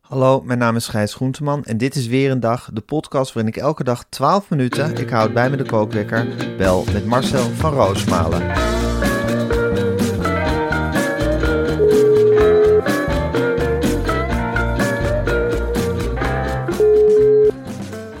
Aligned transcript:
Hallo, 0.00 0.40
mijn 0.40 0.58
naam 0.58 0.76
is 0.76 0.88
Gijs 0.88 1.14
Groenteman 1.14 1.64
en 1.64 1.76
dit 1.76 1.94
is 1.94 2.06
weer 2.06 2.30
een 2.30 2.40
dag, 2.40 2.70
de 2.72 2.80
podcast 2.80 3.32
waarin 3.32 3.52
ik 3.52 3.60
elke 3.60 3.84
dag 3.84 4.04
12 4.08 4.50
minuten, 4.50 4.96
ik 4.96 5.10
houd 5.10 5.32
bij 5.32 5.50
me 5.50 5.56
de 5.56 5.64
kookwekker, 5.64 6.26
bel 6.56 6.84
met 6.92 7.06
Marcel 7.06 7.50
van 7.50 7.72
Roosmalen. 7.72 8.46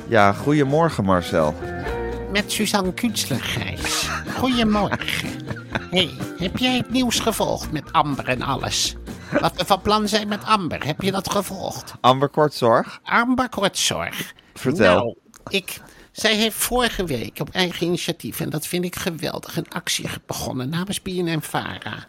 Ja, 0.08 0.32
goedemorgen 0.32 1.04
Marcel. 1.04 1.54
Met 2.32 2.52
Suzanne 2.52 2.92
Kunstler, 2.92 3.40
Gijs. 3.40 4.08
Goedemorgen. 4.36 5.39
Hey, 5.90 6.10
heb 6.38 6.56
jij 6.56 6.76
het 6.76 6.90
nieuws 6.90 7.18
gevolgd 7.18 7.72
met 7.72 7.92
Amber 7.92 8.28
en 8.28 8.42
alles? 8.42 8.94
Wat 9.40 9.56
we 9.56 9.64
van 9.64 9.80
plan 9.80 10.08
zijn 10.08 10.28
met 10.28 10.44
Amber, 10.44 10.86
heb 10.86 11.00
je 11.00 11.10
dat 11.10 11.30
gevolgd? 11.30 11.94
Amber 12.00 12.28
Kortzorg, 12.28 13.00
Amber 13.02 13.48
Kortzorg. 13.48 14.34
Vertel. 14.54 14.94
Nou, 14.94 15.16
ik, 15.48 15.80
zij 16.12 16.34
heeft 16.34 16.56
vorige 16.56 17.04
week 17.04 17.40
op 17.40 17.48
eigen 17.50 17.86
initiatief, 17.86 18.40
en 18.40 18.50
dat 18.50 18.66
vind 18.66 18.84
ik 18.84 18.96
geweldig, 18.96 19.56
een 19.56 19.68
actie 19.68 20.08
begonnen 20.26 20.68
namens 20.68 21.02
BNM 21.02 21.42
Vara. 21.42 22.06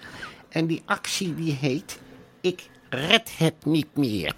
En 0.50 0.68
die 0.68 0.82
actie 0.86 1.36
die 1.36 1.54
heet 1.54 2.00
Ik 2.42 2.70
red 2.90 3.32
het 3.38 3.66
niet 3.66 3.96
meer. 3.96 4.36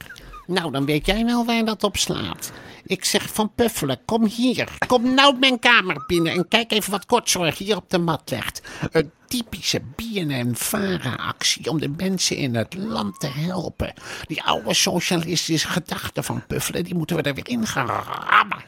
Nou, 0.48 0.72
dan 0.72 0.86
weet 0.86 1.06
jij 1.06 1.26
wel 1.26 1.46
waar 1.46 1.66
dat 1.66 1.84
op 1.84 1.98
slaat. 1.98 2.52
Ik 2.86 3.06
zeg 3.06 3.34
van 3.34 3.52
Puffelen, 3.56 4.00
kom 4.06 4.26
hier. 4.26 4.68
Kom 4.88 5.14
nou 5.14 5.40
mijn 5.40 5.60
kamer 5.60 6.04
binnen 6.08 6.34
en 6.34 6.48
kijk 6.48 6.72
even 6.72 6.92
wat 6.92 7.06
kortzorg 7.06 7.58
hier 7.58 7.76
op 7.76 7.90
de 7.90 7.98
mat 7.98 8.30
legt. 8.30 8.62
Een 8.92 9.12
typische 9.28 9.82
BNN-Vara-actie 9.96 11.70
om 11.70 11.80
de 11.80 11.90
mensen 11.98 12.36
in 12.36 12.56
het 12.56 12.74
land 12.74 13.20
te 13.20 13.28
helpen. 13.28 13.94
Die 14.28 14.44
oude 14.44 14.74
socialistische 14.74 15.68
gedachten 15.68 16.24
van 16.24 16.46
Puffelen, 16.48 16.84
die 16.84 16.96
moeten 16.96 17.16
we 17.16 17.22
er 17.22 17.34
weer 17.34 17.50
in 17.50 17.68
gaan 17.68 17.88
rammen. 17.88 18.64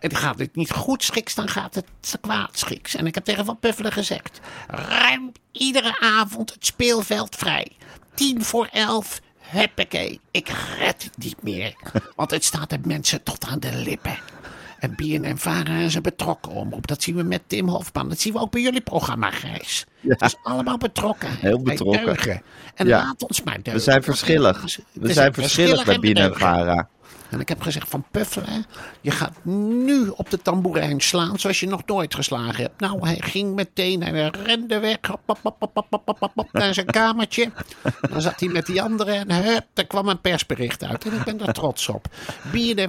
En 0.00 0.16
gaat 0.16 0.38
het 0.38 0.56
niet 0.56 0.72
goed 0.72 1.04
schiks, 1.04 1.34
dan 1.34 1.48
gaat 1.48 1.74
het 1.74 2.18
kwaad 2.20 2.58
schiks. 2.58 2.94
En 2.94 3.06
ik 3.06 3.14
heb 3.14 3.24
tegen 3.24 3.44
Van 3.44 3.58
Puffelen 3.58 3.92
gezegd, 3.92 4.40
ruim 4.68 5.32
iedere 5.52 6.00
avond 6.00 6.52
het 6.52 6.66
speelveld 6.66 7.36
vrij. 7.36 7.72
Tien 8.14 8.44
voor 8.44 8.68
elf, 8.72 9.20
Huppakee, 9.50 10.20
ik 10.30 10.48
red 10.78 11.02
het 11.02 11.18
niet 11.18 11.42
meer. 11.42 11.74
Want 12.16 12.30
het 12.30 12.44
staat 12.44 12.70
de 12.70 12.78
mensen 12.84 13.22
tot 13.22 13.44
aan 13.46 13.58
de 13.60 13.72
lippen. 13.74 14.18
En 14.78 14.94
BNN 14.96 15.36
Vara 15.36 15.76
is 15.78 15.94
een 15.94 16.02
betrokken 16.02 16.52
omroep. 16.52 16.86
Dat 16.86 17.02
zien 17.02 17.16
we 17.16 17.22
met 17.22 17.42
Tim 17.46 17.68
Hofman. 17.68 18.08
Dat 18.08 18.20
zien 18.20 18.32
we 18.32 18.38
ook 18.38 18.50
bij 18.50 18.60
jullie 18.62 18.80
programma, 18.80 19.30
Gijs. 19.30 19.84
Het 20.08 20.22
is 20.22 20.36
allemaal 20.42 20.78
betrokken. 20.78 21.28
Heel 21.36 21.62
betrokken. 21.62 22.42
En 22.74 22.86
Ja. 22.86 22.98
laat 22.98 23.22
ons 23.22 23.42
maar 23.42 23.54
deugen. 23.54 23.72
we 23.72 23.78
zijn 23.78 24.02
verschillig. 24.02 24.64
We 24.92 25.12
zijn 25.12 25.26
een 25.26 25.34
verschillig 25.34 25.84
bij 25.84 25.94
en 25.94 26.00
BNN 26.00 26.08
bedeugen. 26.12 26.40
Vara. 26.40 26.88
En 27.30 27.40
ik 27.40 27.48
heb 27.48 27.62
gezegd 27.62 27.88
van 27.88 28.04
Puffel, 28.10 28.42
hè, 28.44 28.58
je 29.00 29.10
gaat 29.10 29.44
nu 29.44 30.08
op 30.08 30.30
de 30.30 30.42
tamboerijn 30.42 31.00
slaan 31.00 31.38
zoals 31.38 31.60
je 31.60 31.66
nog 31.66 31.82
nooit 31.86 32.14
geslagen 32.14 32.62
hebt. 32.62 32.80
Nou, 32.80 33.06
hij 33.06 33.20
ging 33.20 33.54
meteen 33.54 34.02
en 34.02 34.14
hij 34.14 34.32
rende 34.44 34.78
weg 34.78 34.98
hop, 35.00 35.38
hop, 35.42 35.68
hop, 36.34 36.48
naar 36.52 36.74
zijn 36.74 36.86
kamertje. 36.86 37.50
Dan 38.10 38.20
zat 38.20 38.40
hij 38.40 38.48
met 38.48 38.66
die 38.66 38.82
anderen 38.82 39.28
en 39.28 39.44
hup, 39.44 39.64
er 39.74 39.86
kwam 39.86 40.08
een 40.08 40.20
persbericht 40.20 40.84
uit. 40.84 41.04
En 41.04 41.12
ik 41.12 41.24
ben 41.24 41.36
daar 41.36 41.52
trots 41.52 41.88
op. 41.88 42.06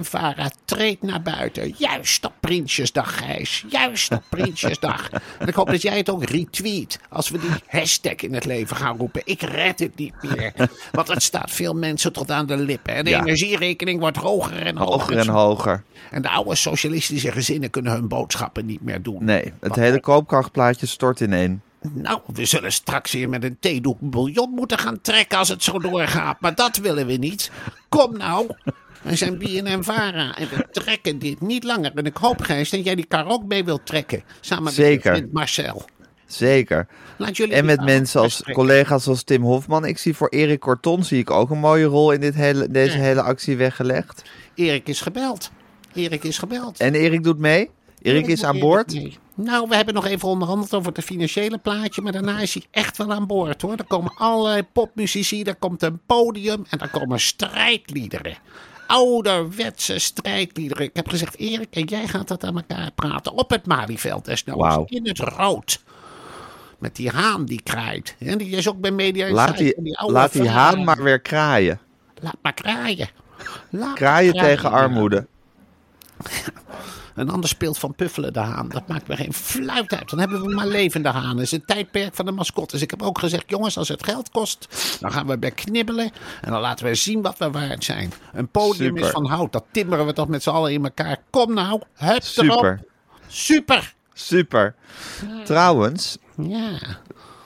Vara 0.00 0.50
treedt 0.64 1.02
naar 1.02 1.22
buiten. 1.22 1.74
Juist 1.78 2.24
op 2.24 2.32
Prinsjesdag, 2.40 3.18
Gijs. 3.18 3.64
Juist 3.68 4.12
op 4.12 4.22
Prinsjesdag. 4.28 5.10
En 5.38 5.48
ik 5.48 5.54
hoop 5.54 5.70
dat 5.70 5.82
jij 5.82 5.96
het 5.96 6.10
ook 6.10 6.24
retweet 6.24 7.00
als 7.08 7.28
we 7.28 7.38
die 7.38 7.50
hashtag 7.66 8.14
in 8.14 8.34
het 8.34 8.44
leven 8.44 8.76
gaan 8.76 8.96
roepen. 8.96 9.22
Ik 9.24 9.42
red 9.42 9.78
het 9.78 9.96
niet 9.96 10.14
meer. 10.22 10.52
Want 10.92 11.08
het 11.08 11.22
staat 11.22 11.50
veel 11.50 11.74
mensen 11.74 12.12
tot 12.12 12.30
aan 12.30 12.46
de 12.46 12.56
lippen. 12.56 12.94
En 12.94 13.04
de 13.04 13.14
energierekening 13.14 14.00
wordt 14.00 14.16
groot 14.16 14.29
hoger 14.30 14.66
en 14.66 14.76
hoger. 14.76 14.92
Hoger 14.92 15.18
en 15.18 15.28
hoger. 15.28 15.82
En 16.10 16.22
de 16.22 16.28
oude 16.28 16.54
socialistische 16.54 17.32
gezinnen 17.32 17.70
kunnen 17.70 17.92
hun 17.92 18.08
boodschappen 18.08 18.66
niet 18.66 18.82
meer 18.82 19.02
doen. 19.02 19.24
Nee, 19.24 19.52
het 19.60 19.76
hele 19.76 20.00
koopkrachtplaatje 20.00 20.86
stort 20.86 21.20
ineen. 21.20 21.62
Nou, 21.92 22.20
we 22.32 22.44
zullen 22.44 22.72
straks 22.72 23.12
weer 23.12 23.28
met 23.28 23.44
een 23.44 23.56
theedoek 23.60 23.98
bouillon 24.00 24.50
moeten 24.50 24.78
gaan 24.78 25.00
trekken 25.00 25.38
als 25.38 25.48
het 25.48 25.62
zo 25.62 25.78
doorgaat. 25.78 26.40
Maar 26.40 26.54
dat 26.54 26.76
willen 26.76 27.06
we 27.06 27.12
niet. 27.12 27.50
Kom 27.88 28.16
nou. 28.16 28.46
We 29.02 29.16
zijn 29.16 29.38
BNN 29.38 29.82
Vara 29.82 30.36
en 30.36 30.48
we 30.48 30.66
trekken 30.70 31.18
dit 31.18 31.40
niet 31.40 31.64
langer. 31.64 31.92
En 31.94 32.04
ik 32.04 32.16
hoop, 32.16 32.42
Gijs, 32.42 32.70
dat 32.70 32.84
jij 32.84 32.94
die 32.94 33.04
kar 33.04 33.26
ook 33.26 33.44
mee 33.44 33.64
wilt 33.64 33.86
trekken. 33.86 34.22
Samen 34.40 34.64
met 34.64 34.72
Zeker. 34.72 35.28
Marcel. 35.32 35.84
Zeker. 36.32 36.86
En 37.48 37.64
met 37.64 37.84
mensen 37.84 38.20
als 38.20 38.42
collega's 38.52 39.06
als 39.06 39.22
Tim 39.22 39.42
Hofman. 39.42 39.84
Ik 39.84 39.98
zie 39.98 40.16
voor 40.16 40.28
Erik 40.28 40.60
Corton 40.60 41.04
zie 41.04 41.18
ik 41.18 41.30
ook 41.30 41.50
een 41.50 41.58
mooie 41.58 41.84
rol 41.84 42.12
in 42.12 42.20
dit 42.20 42.34
hele, 42.34 42.70
deze 42.70 42.98
hele 42.98 43.22
actie 43.22 43.56
weggelegd. 43.56 44.22
Erik 44.54 44.88
is 44.88 45.00
gebeld. 45.00 45.50
Erik 45.94 46.24
is 46.24 46.38
gebeld. 46.38 46.80
En 46.80 46.94
Erik 46.94 47.22
doet 47.22 47.38
mee. 47.38 47.70
Erik 48.02 48.26
is 48.26 48.44
aan 48.44 48.50
Erik 48.50 48.62
boord. 48.62 49.18
Nou, 49.34 49.68
we 49.68 49.76
hebben 49.76 49.94
nog 49.94 50.06
even 50.06 50.28
onderhandeld 50.28 50.74
over 50.74 50.92
het 50.92 51.04
financiële 51.04 51.58
plaatje. 51.58 52.02
Maar 52.02 52.12
daarna 52.12 52.40
is 52.40 52.54
hij 52.54 52.62
echt 52.70 52.96
wel 52.96 53.12
aan 53.12 53.26
boord 53.26 53.62
hoor. 53.62 53.76
Er 53.76 53.84
komen 53.84 54.12
allerlei 54.16 54.62
popmuzici, 54.72 55.42
er 55.42 55.56
komt 55.56 55.82
een 55.82 56.00
podium 56.06 56.64
en 56.70 56.78
er 56.78 56.90
komen 56.90 57.20
strijdliederen. 57.20 58.36
Ouderwetse 58.86 59.98
strijdliederen. 59.98 60.84
Ik 60.84 60.96
heb 60.96 61.08
gezegd, 61.08 61.36
Erik, 61.36 61.68
en 61.70 61.84
jij 61.84 62.08
gaat 62.08 62.28
dat 62.28 62.44
aan 62.44 62.56
elkaar 62.56 62.90
praten. 62.94 63.32
Op 63.32 63.50
het 63.50 63.66
Malieveld 63.66 64.24
desnoods. 64.24 64.60
Wauw. 64.60 64.84
In 64.86 65.06
het 65.06 65.18
rood. 65.18 65.82
Met 66.80 66.96
die 66.96 67.10
haan 67.10 67.44
die 67.44 67.62
kraait. 67.62 68.16
En 68.18 68.38
die 68.38 68.50
is 68.50 68.68
ook 68.68 68.80
bij 68.80 68.90
Media 68.90 69.30
Laat 69.30 69.58
die, 69.58 69.74
En 69.74 69.94
oude 69.94 70.14
laat 70.14 70.32
die 70.32 70.48
haan 70.48 70.84
maar 70.84 71.02
weer 71.02 71.20
kraaien. 71.20 71.80
Laat 72.20 72.36
maar 72.42 72.54
kraaien. 72.54 73.08
Laat 73.70 73.94
Kraaien 73.94 74.32
tegen 74.32 74.70
armoede. 74.70 75.26
Een 77.14 77.30
ander 77.30 77.48
speelt 77.48 77.78
van 77.78 77.94
Puffelen 77.94 78.32
de 78.32 78.38
haan. 78.38 78.68
Dat 78.68 78.88
maakt 78.88 79.08
me 79.08 79.16
geen 79.16 79.32
fluit 79.32 79.92
uit. 79.92 80.10
Dan 80.10 80.18
hebben 80.18 80.42
we 80.42 80.54
maar 80.54 80.66
levende 80.66 81.08
hanen. 81.08 81.30
Het 81.30 81.40
is 81.40 81.52
een 81.52 81.64
tijdperk 81.64 82.14
van 82.14 82.24
de 82.24 82.32
mascottes. 82.32 82.82
Ik 82.82 82.90
heb 82.90 83.02
ook 83.02 83.18
gezegd, 83.18 83.44
jongens, 83.46 83.78
als 83.78 83.88
het 83.88 84.04
geld 84.04 84.30
kost, 84.30 84.68
dan 85.00 85.12
gaan 85.12 85.26
we 85.26 85.38
bij 85.38 85.50
knibbelen. 85.50 86.10
En 86.40 86.50
dan 86.50 86.60
laten 86.60 86.86
we 86.86 86.94
zien 86.94 87.22
wat 87.22 87.38
we 87.38 87.50
waard 87.50 87.84
zijn. 87.84 88.12
Een 88.32 88.48
podium 88.48 88.88
Super. 88.88 89.04
is 89.04 89.10
van 89.10 89.26
hout. 89.26 89.52
Dat 89.52 89.64
timmeren 89.70 90.06
we 90.06 90.12
toch 90.12 90.28
met 90.28 90.42
z'n 90.42 90.50
allen 90.50 90.72
in 90.72 90.84
elkaar. 90.84 91.16
Kom 91.30 91.54
nou, 91.54 91.80
hup 91.94 92.22
Super. 92.22 92.50
erop. 92.50 92.78
Super. 93.26 93.94
Super. 94.12 94.74
Trouwens, 95.44 96.18
Ja. 96.48 96.78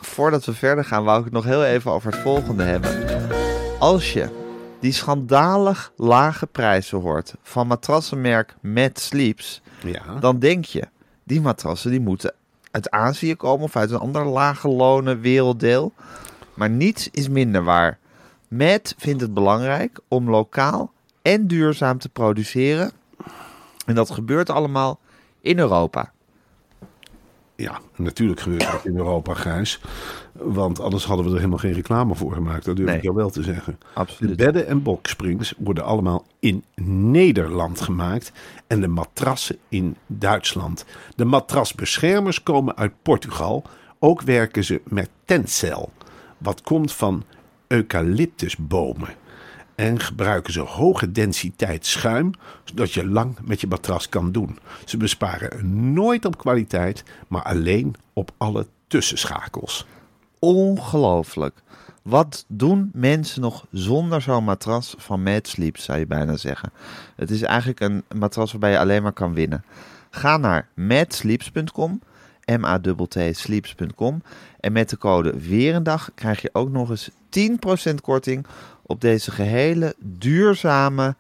voordat 0.01 0.45
we 0.45 0.55
verder 0.55 0.85
gaan, 0.85 1.05
wou 1.05 1.19
ik 1.19 1.25
het 1.25 1.33
nog 1.33 1.45
heel 1.45 1.65
even 1.65 1.91
over 1.91 2.13
het 2.13 2.21
volgende 2.21 2.63
hebben. 2.63 2.91
Als 3.79 4.13
je 4.13 4.29
die 4.81 4.93
schandalig 4.93 5.93
lage 5.97 6.47
prijzen 6.47 7.01
hoort 7.01 7.35
van 7.43 7.67
matrassenmerk 7.67 8.55
Mad 8.61 8.99
Sleeps, 9.01 9.63
Ja. 9.83 10.19
dan 10.21 10.39
denk 10.39 10.65
je, 10.65 10.83
die 11.25 11.41
matrassen 11.41 11.91
die 11.91 12.01
moeten 12.01 12.33
uit 12.71 12.91
Azië 12.91 13.35
komen 13.37 13.65
of 13.65 13.77
uit 13.77 13.91
een 13.91 13.99
ander 13.99 14.25
lage 14.27 14.69
lonen 14.69 15.21
werelddeel. 15.21 15.93
Maar 16.55 16.71
niets 16.71 17.09
is 17.11 17.29
minder 17.29 17.65
waar. 17.65 17.99
Matt 18.49 18.95
vindt 18.99 19.21
het 19.21 19.35
belangrijk 19.35 19.99
om 20.09 20.31
lokaal 20.31 20.93
en 21.23 21.47
duurzaam 21.47 21.99
te 21.99 22.09
produceren. 22.09 22.93
En 23.87 23.95
dat 23.95 24.11
gebeurt 24.11 24.51
allemaal 24.51 24.99
in 25.41 25.59
Europa. 25.59 26.13
Ja, 27.57 27.81
natuurlijk 27.97 28.41
gebeurt 28.41 28.71
dat 28.73 28.85
in 28.85 28.97
Europa, 28.97 29.35
Gijs. 29.35 29.81
Want 30.33 30.81
anders 30.81 31.05
hadden 31.05 31.25
we 31.25 31.31
er 31.31 31.37
helemaal 31.39 31.59
geen 31.59 31.73
reclame 31.73 32.15
voor 32.15 32.33
gemaakt. 32.33 32.65
Dat 32.65 32.77
durf 32.77 32.89
Nee. 32.89 32.97
ik 32.97 33.03
jou 33.03 33.15
wel 33.17 33.31
te 33.31 33.43
zeggen. 33.43 33.79
Absoluut. 33.95 34.39
De 34.39 34.45
bedden 34.45 34.67
en 34.67 34.83
boksprings 34.83 35.55
worden 35.59 35.85
allemaal 35.85 36.27
in 36.39 36.65
Nederland 37.11 37.81
gemaakt. 37.81 38.33
En 38.67 38.81
de 38.81 38.89
matrassen 38.89 39.57
in 39.69 39.97
Duitsland. 40.07 40.85
De 41.17 41.25
matrasbeschermers 41.25 42.43
komen 42.43 42.77
uit 42.77 42.93
Portugal. 43.03 43.63
Ook 43.99 44.23
werken 44.23 44.65
ze 44.65 44.81
met 44.85 45.09
tencel. 45.25 45.93
Wat 46.39 46.63
komt 46.63 46.93
van 46.93 47.25
eucalyptusbomen. 47.67 49.09
En 49.75 50.01
gebruiken 50.01 50.53
ze 50.53 50.61
hoge 50.61 51.13
densiteit 51.13 51.87
schuim, 51.87 52.31
zodat 52.65 52.93
je 52.93 53.07
lang 53.07 53.37
met 53.43 53.61
je 53.61 53.67
matras 53.67 54.09
kan 54.09 54.33
doen. 54.33 54.59
Ze 54.85 54.97
besparen 54.97 55.93
nooit 55.93 56.25
op 56.25 56.39
kwaliteit, 56.39 57.05
maar 57.29 57.43
alleen 57.43 57.95
op 58.13 58.31
alle 58.37 58.67
tussenschakels. 58.87 59.87
Ongelooflijk. 60.39 61.63
Wat 62.03 62.45
doen 62.49 62.91
mensen 62.93 63.41
nog 63.41 63.67
zonder 63.71 64.23
zo'n 64.23 64.45
matras 64.45 64.95
van 64.99 65.23
Mad 65.23 65.49
Sleep, 65.49 65.77
zou 65.77 65.99
je 65.99 66.07
bijna 66.07 66.37
zeggen. 66.37 66.73
Het 67.17 67.31
is 67.31 67.43
eigenlijk 67.43 67.81
een 67.81 68.03
matras 68.15 68.51
waarbij 68.51 68.71
je 68.71 68.79
alleen 68.79 69.03
maar 69.03 69.13
kan 69.13 69.35
winnen. 69.35 69.65
Ga 70.11 70.37
naar 70.37 70.69
madsleeps.com, 70.75 72.01
m 72.47 72.65
a 72.65 72.81
t 73.09 73.19
sleeps.com 73.31 74.23
en 74.61 74.73
met 74.73 74.91
de 74.91 74.99
code 74.99 75.41
Weerendag 75.41 76.11
krijg 76.15 76.43
je 76.43 76.51
ook 76.53 76.71
nog 76.71 76.91
eens 76.91 77.11
10% 77.91 77.95
korting 78.03 78.47
op 78.87 79.01
deze 79.01 79.31
gehele 79.31 79.95
duurzame, 79.99 81.15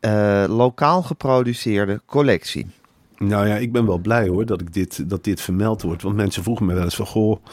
eh, 0.00 0.44
lokaal 0.48 1.02
geproduceerde 1.02 2.00
collectie. 2.06 2.66
Nou 3.24 3.46
ja, 3.48 3.56
ik 3.56 3.72
ben 3.72 3.86
wel 3.86 3.98
blij 3.98 4.28
hoor 4.28 4.46
dat, 4.46 4.60
ik 4.60 4.72
dit, 4.72 5.08
dat 5.10 5.24
dit 5.24 5.40
vermeld 5.40 5.82
wordt. 5.82 6.02
Want 6.02 6.16
mensen 6.16 6.42
vroegen 6.42 6.66
me 6.66 6.74
wel 6.74 6.84
eens 6.84 6.94
van, 6.96 7.06
goh, 7.06 7.44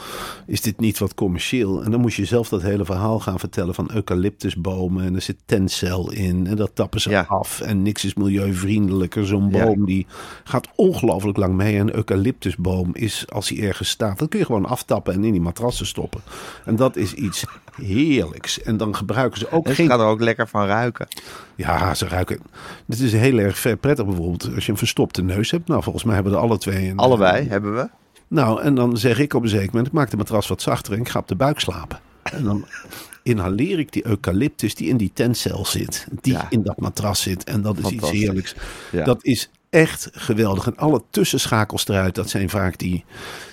is 0.45 0.61
dit 0.61 0.79
niet 0.79 0.99
wat 0.99 1.13
commercieel? 1.13 1.83
En 1.83 1.91
dan 1.91 1.99
moest 2.01 2.17
je 2.17 2.25
zelf 2.25 2.49
dat 2.49 2.61
hele 2.61 2.85
verhaal 2.85 3.19
gaan 3.19 3.39
vertellen 3.39 3.73
van 3.73 3.89
eucalyptusbomen. 3.93 5.05
En 5.05 5.15
er 5.15 5.21
zit 5.21 5.37
tencel 5.45 6.11
in 6.11 6.47
en 6.47 6.55
dat 6.55 6.71
tappen 6.73 7.01
ze 7.01 7.09
Ja. 7.09 7.25
af. 7.27 7.61
En 7.61 7.81
niks 7.81 8.05
is 8.05 8.13
milieuvriendelijker. 8.13 9.25
Zo'n 9.25 9.49
Ja. 9.51 9.65
boom 9.65 9.85
die 9.85 10.05
gaat 10.43 10.67
ongelooflijk 10.75 11.37
lang 11.37 11.53
mee. 11.55 11.75
En 11.77 11.81
een 11.87 11.95
eucalyptusboom 11.95 12.89
is, 12.93 13.25
als 13.29 13.49
hij 13.49 13.67
ergens 13.67 13.89
staat, 13.89 14.19
dan 14.19 14.27
kun 14.27 14.39
je 14.39 14.45
gewoon 14.45 14.65
aftappen 14.65 15.13
en 15.13 15.23
in 15.23 15.31
die 15.31 15.41
matrassen 15.41 15.85
stoppen. 15.85 16.21
En 16.65 16.75
dat 16.75 16.95
is 16.95 17.13
iets 17.13 17.43
heerlijks. 17.81 18.61
En 18.61 18.77
dan 18.77 18.95
gebruiken 18.95 19.39
ze 19.39 19.51
ook 19.51 19.63
En 19.65 19.69
ze 19.69 19.75
geen 19.75 19.87
gaan 19.89 19.99
er 19.99 20.05
ook 20.05 20.21
lekker 20.21 20.47
van 20.47 20.65
ruiken. 20.65 21.07
ja, 21.55 21.93
ze 21.93 22.07
ruiken. 22.07 22.39
Het 22.87 22.99
is 22.99 23.11
heel 23.13 23.37
erg 23.37 23.61
prettig 23.79 24.05
bijvoorbeeld 24.05 24.55
als 24.55 24.65
je 24.65 24.71
een 24.71 24.77
verstopte 24.77 25.21
neus 25.21 25.51
hebt. 25.51 25.56
Nou, 25.65 25.83
volgens 25.83 26.03
mij 26.03 26.13
hebben 26.13 26.31
we 26.33 26.37
er 26.37 26.43
alle 26.43 26.57
twee 26.57 26.89
een. 26.89 26.97
Allebei 26.97 27.47
hebben 27.47 27.75
we. 27.75 27.89
Nou, 28.27 28.61
en 28.61 28.75
dan 28.75 28.97
zeg 28.97 29.19
ik 29.19 29.33
op 29.33 29.43
een 29.43 29.49
zeker 29.49 29.67
moment, 29.67 29.87
ik 29.87 29.93
maak 29.93 30.09
de 30.09 30.17
matras 30.17 30.47
wat 30.47 30.61
zachter 30.61 30.93
en 30.93 30.99
ik 30.99 31.09
ga 31.09 31.19
op 31.19 31.27
de 31.27 31.35
buik 31.35 31.59
slapen. 31.59 31.99
En 32.23 32.43
dan 32.43 32.65
inhaleer 33.23 33.79
ik 33.79 33.91
die 33.91 34.07
eucalyptus 34.07 34.75
die 34.75 34.87
in 34.87 34.97
die 34.97 35.11
tencel 35.13 35.65
zit. 35.65 36.07
Die 36.21 36.33
Ja. 36.33 36.45
in 36.49 36.63
dat 36.63 36.79
matras 36.79 37.21
zit. 37.21 37.43
En 37.43 37.61
dat 37.61 37.77
is 37.77 37.89
iets 37.89 38.11
heerlijks. 38.11 38.55
Ja. 38.91 39.03
Dat 39.03 39.23
is 39.23 39.49
echt 39.69 40.09
geweldig. 40.11 40.67
En 40.67 40.77
alle 40.77 41.01
tussenschakels 41.09 41.87
eruit, 41.87 42.15
dat 42.15 42.29
zijn 42.29 42.49
vaak 42.49 42.77
die 42.77 43.05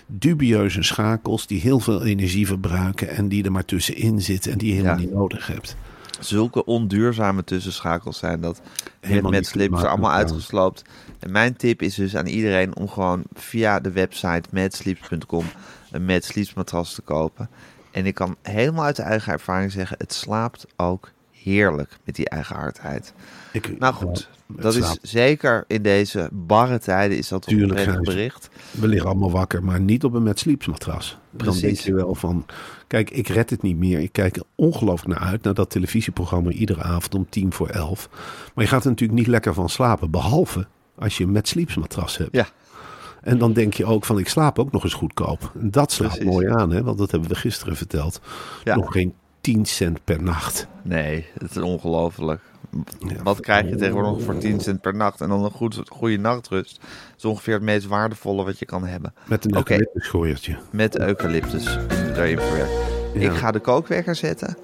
dubieuze 0.07 0.83
schakels 0.83 1.47
die 1.47 1.61
heel 1.61 1.81
veel 1.81 2.05
energie 2.05 2.47
verbruiken 2.47 3.09
en 3.09 3.29
die 3.29 3.45
er 3.45 3.53
maar 3.53 3.65
tussenin 3.65 4.23
zitten 4.23 4.53
en 4.53 4.59
die 4.59 4.69
je 4.69 4.75
helemaal 4.75 4.97
Ja. 4.97 5.03
niet 5.03 5.13
nodig 5.13 5.47
hebt. 5.47 5.77
Zulke 6.21 6.65
onduurzame 6.65 7.45
tussenschakels 7.45 8.19
zijn 8.19 8.41
dat 8.41 8.61
Helemaal 9.01 9.31
met 9.31 9.47
slips 9.47 9.83
er 9.83 9.89
allemaal 9.89 10.13
uitgesloopt. 10.13 10.83
En 11.19 11.33
mijn 11.33 11.57
tip 11.57 11.83
is 11.83 11.95
dus 11.95 12.17
aan 12.17 12.27
iedereen 12.27 12.77
om 12.77 12.89
gewoon 12.89 13.23
via 13.33 13.81
de 13.81 13.91
website 13.91 14.49
madsleeps.com 14.51 15.45
een 15.91 16.05
Mad 16.05 16.25
Sleeps 16.25 16.55
matras 16.55 16.95
te 16.95 17.03
kopen. 17.03 17.51
En 17.91 18.07
ik 18.07 18.15
kan 18.15 18.37
helemaal 18.43 18.85
uit 18.85 18.97
de 18.97 19.03
eigen 19.03 19.33
ervaring 19.33 19.73
zeggen, 19.73 19.97
het 19.99 20.13
slaapt 20.13 20.67
ook 20.77 21.11
heerlijk 21.31 21.99
met 22.05 22.15
die 22.15 22.29
eigen 22.29 22.57
hardheid. 22.57 23.13
Ik, 23.55 23.79
Nou 23.79 23.95
goed, 23.95 24.29
dat 24.47 24.75
is 24.75 24.99
zeker 25.03 25.65
in 25.67 25.83
deze 25.83 26.29
barre 26.33 26.79
tijden 26.79 27.19
is 27.19 27.29
dat 27.29 27.47
een 27.47 28.03
bericht. 28.03 28.49
We 28.71 28.89
liggen 28.89 29.09
allemaal 29.09 29.31
wakker, 29.31 29.65
maar 29.65 29.81
niet 29.81 30.05
op 30.05 30.15
een 30.15 30.23
met. 30.23 31.19
Dan 31.31 31.47
Precies. 31.47 31.61
denk 31.61 31.77
je 31.77 31.95
wel 31.95 32.15
van, 32.15 32.47
kijk, 32.87 33.11
ik 33.11 33.29
red 33.29 33.51
het 33.51 33.63
niet 33.63 33.77
meer. 33.77 34.01
Ik 34.01 34.13
kijk 34.13 34.37
er 34.37 34.43
ongelooflijk 34.55 35.19
naar 35.19 35.29
uit, 35.29 35.43
naar 35.43 35.55
dat 35.55 35.71
televisieprogramma 35.71 36.51
iedere 36.51 36.83
avond 36.83 37.15
om 37.15 37.27
tien 37.29 37.53
voor 37.53 37.69
elf. 37.69 38.09
Maar 38.55 38.65
je 38.65 38.71
gaat 38.71 38.85
er 38.85 38.91
natuurlijk 38.91 39.19
niet 39.19 39.29
lekker 39.29 39.55
van 39.55 39.69
slapen, 39.69 40.11
behalve 40.11 40.67
als 40.99 41.17
je 41.17 41.25
een 41.25 41.33
met 41.33 41.49
hebt. 42.19 42.35
Ja. 42.35 42.47
En 43.21 43.39
dan 43.39 43.53
denk 43.53 43.75
je 43.75 43.85
ook 43.85 44.05
van, 44.05 44.19
ik 44.19 44.29
slaap 44.29 44.59
ook 44.59 44.73
nog 44.73 44.85
eens 44.85 44.95
goedkoop. 44.95 45.53
En 45.61 45.71
dat 45.71 45.93
slaat 45.93 46.09
Precies. 46.09 46.27
mooi 46.27 46.49
aan, 46.49 46.71
hè? 46.71 46.83
want 46.83 46.99
dat 46.99 47.11
hebben 47.11 47.29
we 47.29 47.35
gisteren 47.35 47.77
verteld. 47.77 48.21
Ja. 48.65 48.77
Nog 48.77 48.93
geen 48.93 49.15
10 49.41 49.65
cent 49.65 50.05
per 50.05 50.23
nacht. 50.23 50.67
Nee, 50.83 51.27
het 51.39 51.51
is 51.51 51.63
ongelooflijk. 51.63 52.41
Wat 53.23 53.41
krijg 53.41 53.69
je 53.69 53.77
tegenwoordig 53.77 54.23
voor 54.25 54.39
10 54.39 54.61
cent 54.61 54.81
per 54.81 54.95
nacht? 54.95 55.21
En 55.21 55.29
dan 55.29 55.45
een 55.45 55.51
goed, 55.51 55.81
goede 55.89 56.17
nachtrust. 56.17 56.81
Dat 56.81 57.17
is 57.17 57.25
ongeveer 57.25 57.55
het 57.55 57.63
meest 57.63 57.87
waardevolle 57.87 58.45
wat 58.45 58.59
je 58.59 58.65
kan 58.65 58.87
hebben. 58.87 59.15
Met 59.27 59.45
een 59.45 59.57
Oké. 59.57 59.73
eucalyptusgooiertje. 59.73 60.57
Met 60.71 60.99
eucalyptus 60.99 61.67
erin 62.17 62.39
verwerkt. 62.39 62.73
Ja. 63.15 63.21
Ik 63.21 63.33
ga 63.33 63.51
de 63.51 63.61
kookwekker 63.61 64.15
zetten. 64.15 64.57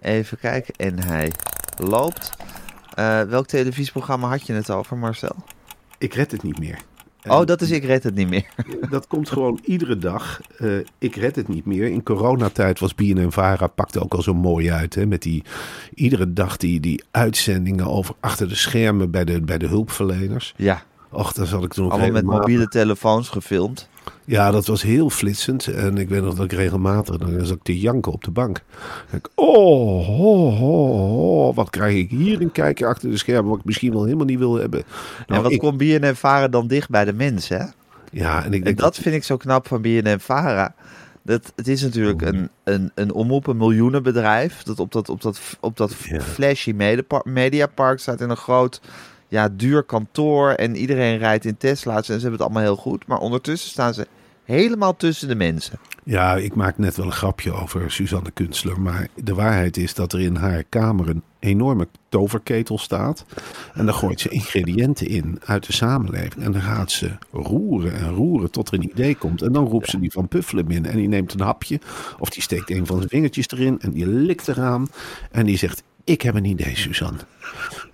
Even 0.00 0.38
kijken. 0.38 0.74
En 0.76 1.02
hij 1.02 1.32
loopt. 1.76 2.30
Eh, 2.94 3.22
welk 3.22 3.46
televisieprogramma 3.46 4.28
had 4.28 4.46
je 4.46 4.52
het 4.52 4.70
over, 4.70 4.96
Marcel? 4.96 5.36
Ik 5.98 6.14
red 6.14 6.30
het 6.30 6.42
niet 6.42 6.58
meer. 6.58 6.78
Oh, 7.28 7.44
dat 7.46 7.60
is 7.60 7.70
Ik 7.70 7.84
Red 7.84 8.02
Het 8.02 8.14
Niet 8.14 8.28
Meer. 8.28 8.46
Dat 8.90 9.06
komt 9.06 9.30
gewoon 9.30 9.58
iedere 9.64 9.98
dag. 9.98 10.40
Eh, 10.58 10.76
ik 10.98 11.16
red 11.16 11.36
het 11.36 11.48
niet 11.48 11.64
meer. 11.64 11.86
In 11.86 12.02
coronatijd 12.02 12.80
was 12.80 12.94
BNN 12.94 13.32
Vara 13.32 13.66
pakte 13.66 14.02
ook 14.02 14.14
al 14.14 14.22
zo 14.22 14.34
mooi 14.34 14.70
uit. 14.70 14.94
Hè, 14.94 15.06
met 15.06 15.22
die, 15.22 15.44
iedere 15.94 16.32
dag 16.32 16.56
die, 16.56 16.80
die 16.80 17.02
uitzendingen 17.10 17.86
over 17.86 18.14
achter 18.20 18.48
de 18.48 18.54
schermen 18.54 19.10
bij 19.10 19.24
de, 19.24 19.40
bij 19.40 19.58
de 19.58 19.66
hulpverleners. 19.66 20.54
Ja, 20.56 20.82
Och, 21.14 21.32
daar 21.32 21.46
zat 21.46 21.64
ik 21.64 21.72
toen 21.72 21.84
ook 21.84 21.90
allemaal 21.90 22.10
met 22.10 22.24
mobiele 22.24 22.68
telefoons 22.68 23.28
gefilmd. 23.28 23.88
Ja, 24.24 24.50
dat 24.50 24.66
was 24.66 24.82
heel 24.82 25.10
flitsend. 25.10 25.66
En 25.66 25.98
ik 25.98 26.08
weet 26.08 26.22
nog 26.22 26.34
dat 26.34 26.44
ik 26.44 26.52
regelmatig, 26.52 27.16
dan 27.16 27.46
zat 27.46 27.56
ik 27.56 27.62
te 27.62 27.78
janken 27.78 28.12
op 28.12 28.24
de 28.24 28.30
bank. 28.30 28.62
Ik, 29.12 29.28
oh, 29.34 30.08
oh, 30.20 30.62
oh, 30.62 31.46
oh, 31.48 31.56
wat 31.56 31.70
krijg 31.70 31.94
ik 31.96 32.10
hier 32.10 32.40
een 32.40 32.52
kijkje 32.52 32.86
achter 32.86 33.10
de 33.10 33.16
schermen, 33.16 33.50
wat 33.50 33.58
ik 33.58 33.64
misschien 33.64 33.92
wel 33.92 34.04
helemaal 34.04 34.26
niet 34.26 34.38
wil 34.38 34.54
hebben. 34.54 34.82
Nou, 35.16 35.24
en 35.26 35.42
wat 35.42 35.52
ik- 35.52 35.58
komt 35.58 35.76
BNN 35.76 36.14
Vara 36.14 36.48
dan 36.48 36.66
dicht 36.66 36.88
bij 36.90 37.04
de 37.04 37.12
mensen, 37.12 37.58
hè? 37.60 37.66
Ja, 38.10 38.44
en 38.44 38.52
ik 38.52 38.64
En 38.64 38.74
dat 38.74 38.96
vind 38.96 39.14
ik 39.14 39.24
zo 39.24 39.36
knap 39.36 39.68
van 39.68 39.82
BNN 39.82 40.20
Vara. 40.20 40.74
Dat, 41.22 41.52
het 41.56 41.68
is 41.68 41.82
natuurlijk 41.82 42.22
een, 42.22 42.48
een, 42.64 42.90
een 42.94 43.12
omroep, 43.12 43.46
een 43.46 43.56
miljoenenbedrijf. 43.56 44.62
Dat 44.62 44.80
op 44.80 44.92
dat, 44.92 45.08
op 45.08 45.22
dat, 45.22 45.40
op 45.60 45.76
dat 45.76 45.94
flashy 46.22 46.74
mediapark 47.24 47.98
staat 48.00 48.20
in 48.20 48.30
een 48.30 48.36
groot, 48.36 48.80
ja, 49.34 49.48
duur 49.48 49.82
kantoor. 49.82 50.50
En 50.50 50.76
iedereen 50.76 51.18
rijdt 51.18 51.44
in 51.44 51.56
Tesla's 51.56 51.96
en 51.96 52.04
ze 52.04 52.12
hebben 52.12 52.32
het 52.32 52.40
allemaal 52.40 52.62
heel 52.62 52.76
goed. 52.76 53.06
Maar 53.06 53.18
ondertussen 53.18 53.70
staan 53.70 53.94
ze 53.94 54.06
helemaal 54.44 54.96
tussen 54.96 55.28
de 55.28 55.34
mensen. 55.34 55.78
Ja, 56.04 56.36
ik 56.36 56.54
maak 56.54 56.78
net 56.78 56.96
wel 56.96 57.06
een 57.06 57.12
grapje 57.12 57.52
over 57.52 57.90
Suzanne 57.90 58.30
Kunstler. 58.30 58.80
Maar 58.80 59.08
de 59.14 59.34
waarheid 59.34 59.76
is 59.76 59.94
dat 59.94 60.12
er 60.12 60.20
in 60.20 60.36
haar 60.36 60.64
kamer 60.68 61.08
een 61.08 61.22
enorme 61.38 61.88
toverketel 62.08 62.78
staat. 62.78 63.24
En 63.74 63.84
daar 63.84 63.94
gooit 63.94 64.20
ze 64.20 64.28
ingrediënten 64.28 65.06
in 65.06 65.40
uit 65.44 65.66
de 65.66 65.72
samenleving. 65.72 66.44
En 66.44 66.52
dan 66.52 66.62
gaat 66.62 66.90
ze 66.90 67.10
roeren 67.32 67.94
en 67.94 68.14
roeren 68.14 68.50
tot 68.50 68.68
er 68.68 68.74
een 68.74 68.90
idee 68.90 69.14
komt. 69.14 69.42
En 69.42 69.52
dan 69.52 69.66
roept 69.66 69.90
ze 69.90 70.00
die 70.00 70.12
van 70.12 70.28
Puffelen 70.28 70.70
in. 70.70 70.86
En 70.86 70.96
die 70.96 71.08
neemt 71.08 71.32
een 71.32 71.40
hapje. 71.40 71.80
Of 72.18 72.28
die 72.28 72.42
steekt 72.42 72.70
een 72.70 72.86
van 72.86 72.96
zijn 72.96 73.08
vingertjes 73.08 73.48
erin. 73.48 73.80
En 73.80 73.90
die 73.90 74.06
likt 74.06 74.48
eraan. 74.48 74.88
En 75.30 75.46
die 75.46 75.58
zegt, 75.58 75.82
ik 76.04 76.22
heb 76.22 76.34
een 76.34 76.44
idee 76.44 76.76
Suzanne. 76.76 77.18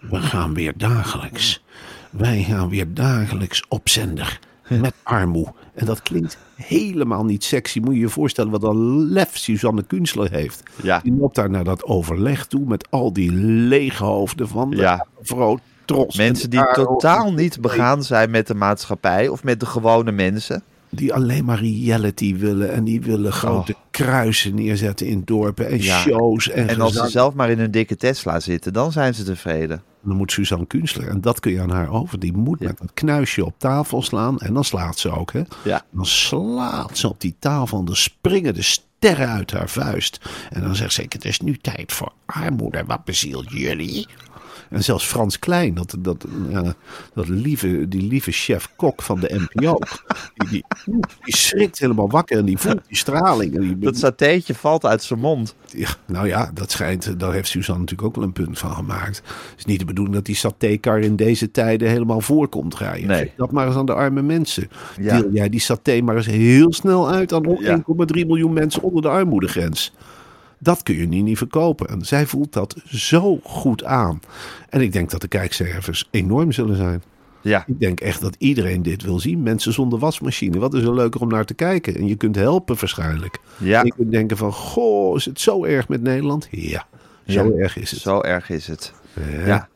We 0.00 0.20
gaan 0.20 0.54
weer 0.54 0.72
dagelijks. 0.76 1.62
Wij 2.10 2.42
gaan 2.42 2.68
weer 2.68 2.94
dagelijks 2.94 3.64
op 3.68 3.88
zender. 3.88 4.38
Met 4.68 4.94
armoe. 5.02 5.52
En 5.74 5.86
dat 5.86 6.02
klinkt 6.02 6.38
helemaal 6.54 7.24
niet 7.24 7.44
sexy. 7.44 7.80
Moet 7.80 7.94
je 7.94 8.00
je 8.00 8.08
voorstellen 8.08 8.50
wat 8.50 8.62
een 8.62 9.10
lef 9.10 9.36
Suzanne 9.36 9.82
Kunstler 9.82 10.30
heeft. 10.30 10.62
Ja. 10.82 11.00
Die 11.02 11.12
loopt 11.12 11.34
daar 11.34 11.50
naar 11.50 11.64
dat 11.64 11.84
overleg 11.84 12.46
toe 12.46 12.64
met 12.64 12.90
al 12.90 13.12
die 13.12 13.32
lege 13.32 14.04
hoofden 14.04 14.48
van 14.48 14.70
de 14.70 14.76
Ja. 14.76 15.06
vrouw 15.22 15.58
Tros. 15.84 16.16
Mensen 16.16 16.50
die 16.50 16.72
totaal 16.72 17.32
niet 17.32 17.60
begaan 17.60 18.02
zijn 18.04 18.30
met 18.30 18.46
de 18.46 18.54
maatschappij 18.54 19.28
of 19.28 19.44
met 19.44 19.60
de 19.60 19.66
gewone 19.66 20.12
mensen. 20.12 20.62
Die 20.90 21.14
alleen 21.14 21.44
maar 21.44 21.58
reality 21.60 22.36
willen. 22.36 22.72
En 22.72 22.84
die 22.84 23.00
willen 23.00 23.32
grote 23.32 23.74
kruisen 23.90 24.54
neerzetten 24.54 25.06
in 25.06 25.22
dorpen 25.24 25.66
en 25.66 25.74
Oh. 25.74 25.80
Ja. 25.80 25.98
shows. 25.98 26.48
En, 26.50 26.68
En 26.68 26.80
als 26.80 26.92
ze 26.94 27.08
zelf 27.08 27.34
maar 27.34 27.50
in 27.50 27.58
hun 27.58 27.70
dikke 27.70 27.96
Tesla 27.96 28.40
zitten, 28.40 28.72
dan 28.72 28.92
zijn 28.92 29.14
ze 29.14 29.24
tevreden. 29.24 29.82
Dan 30.04 30.16
moet 30.16 30.32
Suzanne 30.32 30.66
Kunstler, 30.66 31.08
en 31.08 31.20
dat 31.20 31.40
kun 31.40 31.52
je 31.52 31.60
aan 31.60 31.70
haar 31.70 31.90
over, 31.90 32.18
die 32.18 32.32
moet 32.32 32.58
Ja. 32.60 32.66
met 32.66 32.78
dat 32.78 32.90
knuisje 32.94 33.44
op 33.44 33.54
tafel 33.58 34.02
slaan. 34.02 34.38
En 34.38 34.54
dan 34.54 34.64
slaat 34.64 34.98
ze 34.98 35.10
ook, 35.10 35.32
hè. 35.32 35.42
Ja. 35.64 35.82
Dan 35.90 36.06
slaat 36.06 36.98
ze 36.98 37.08
op 37.08 37.20
die 37.20 37.34
tafel 37.38 37.78
en 37.78 37.84
dan 37.84 37.96
springen 37.96 38.54
de 38.54 38.62
sterren 38.62 39.28
uit 39.28 39.50
haar 39.50 39.68
vuist. 39.68 40.20
En 40.50 40.60
dan 40.62 40.76
zegt 40.76 40.92
ze, 40.92 41.04
het 41.08 41.24
is 41.24 41.40
nu 41.40 41.56
tijd 41.56 41.92
voor 41.92 42.12
armoede. 42.26 42.84
Wat 42.86 43.04
bezielt 43.04 43.50
jullie? 43.50 44.06
En 44.70 44.84
zelfs 44.84 45.06
Frans 45.06 45.38
Klein, 45.38 45.74
dat, 45.74 45.96
dat, 45.98 46.26
dat 47.14 47.28
lieve, 47.28 47.88
die 47.88 48.02
lieve 48.02 48.30
chef-kok 48.30 49.02
van 49.02 49.20
de 49.20 49.46
NPO, 49.52 49.78
die, 50.34 50.48
die, 50.48 50.64
die 51.24 51.36
schrikt 51.36 51.78
helemaal 51.78 52.10
wakker 52.10 52.38
en 52.38 52.44
die 52.44 52.58
voelt 52.58 52.80
die 52.86 52.96
straling. 52.96 53.54
En 53.54 53.60
die, 53.60 53.78
Dat 53.78 53.96
satéetje 53.96 54.54
valt 54.54 54.84
uit 54.84 55.02
zijn 55.02 55.20
mond. 55.20 55.54
ja, 55.66 55.88
nou 56.06 56.26
ja, 56.26 56.50
dat 56.54 56.70
schijnt, 56.70 57.20
daar 57.20 57.32
heeft 57.32 57.48
Suzanne 57.48 57.80
natuurlijk 57.80 58.08
ook 58.08 58.14
wel 58.16 58.24
een 58.24 58.32
punt 58.32 58.58
van 58.58 58.70
gemaakt. 58.70 59.16
Het 59.16 59.58
is 59.58 59.64
niet 59.64 59.78
de 59.78 59.84
bedoeling 59.84 60.14
dat 60.16 60.24
die 60.24 60.34
satékar 60.34 61.00
in 61.00 61.16
deze 61.16 61.50
tijden 61.50 61.88
helemaal 61.88 62.20
voorkomt 62.20 62.76
rijden. 62.76 63.08
Nee. 63.08 63.32
Dat 63.36 63.52
maar 63.52 63.66
eens 63.66 63.76
aan 63.76 63.86
de 63.86 63.94
arme 63.94 64.22
mensen. 64.22 64.68
Ja. 65.00 65.20
Deel 65.20 65.30
jij 65.32 65.48
die 65.48 65.60
saté 65.60 66.00
maar 66.00 66.16
eens 66.16 66.26
heel 66.26 66.72
snel 66.72 67.10
uit 67.10 67.32
aan 67.32 67.56
Ja. 67.60 67.78
1,3 67.78 67.84
miljoen 68.26 68.52
mensen 68.52 68.82
onder 68.82 69.02
de 69.02 69.08
armoedegrens. 69.08 69.92
Dat 70.62 70.82
kun 70.82 70.96
je 70.96 71.06
niet, 71.06 71.24
niet 71.24 71.38
verkopen. 71.38 71.88
En 71.88 72.04
zij 72.04 72.26
voelt 72.26 72.52
dat 72.52 72.76
zo 72.86 73.40
goed 73.42 73.84
aan. 73.84 74.20
En 74.68 74.80
ik 74.80 74.92
denk 74.92 75.10
dat 75.10 75.20
de 75.20 75.28
kijkcijfers 75.28 76.08
enorm 76.10 76.52
zullen 76.52 76.76
zijn. 76.76 77.02
Ja, 77.42 77.64
Ik 77.66 77.80
denk 77.80 78.00
echt 78.00 78.20
dat 78.20 78.34
iedereen 78.38 78.82
dit 78.82 79.02
wil 79.02 79.20
zien. 79.20 79.42
Mensen 79.42 79.72
zonder 79.72 79.98
wasmachine. 79.98 80.58
Wat 80.58 80.74
is 80.74 80.82
er 80.82 80.94
leuker 80.94 81.20
om 81.20 81.28
naar 81.28 81.44
te 81.44 81.54
kijken? 81.54 81.94
En 81.94 82.06
je 82.06 82.14
kunt 82.16 82.36
helpen 82.36 82.76
waarschijnlijk. 82.80 83.38
ja. 83.58 83.80
En 83.80 83.86
je 83.86 83.92
kunt 83.96 84.10
denken 84.10 84.36
van, 84.36 84.52
goh, 84.52 85.16
is 85.16 85.24
het 85.24 85.40
zo 85.40 85.64
erg 85.64 85.88
met 85.88 86.02
Nederland? 86.02 86.48
Ja, 86.50 86.86
zo 87.26 87.44
Ja. 87.44 87.62
erg 87.62 87.76
is 87.76 87.90
het. 87.90 88.00
zo 88.00 88.20
erg 88.20 88.50
is 88.50 88.66
het. 88.66 88.92
Ja. 89.14 89.46
Ja. 89.46 89.68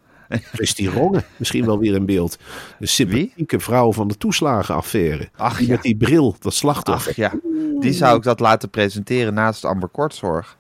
Christy 0.53 0.89
Rongen, 0.89 1.25
misschien 1.37 1.65
wel 1.65 1.79
weer 1.79 1.95
in 1.95 2.07
beeld. 2.07 2.39
De 2.79 2.87
sympathieke 2.87 3.61
vrouw 3.61 3.93
van 3.93 4.09
de 4.09 4.17
toeslagenaffaire. 4.17 5.29
Ach, 5.37 5.59
die 5.59 5.67
ja. 5.67 5.73
met 5.73 5.83
die 5.83 5.97
bril, 5.97 6.37
dat 6.41 6.55
slachtoffer. 6.55 7.11
Ach 7.11 7.17
ja, 7.17 7.33
die 7.81 7.93
zou 7.93 8.17
ik 8.17 8.23
dat 8.23 8.41
laten 8.41 8.71
presenteren 8.71 9.35
naast 9.35 9.65
Amber 9.65 9.89
Kortzorg. 9.89 10.57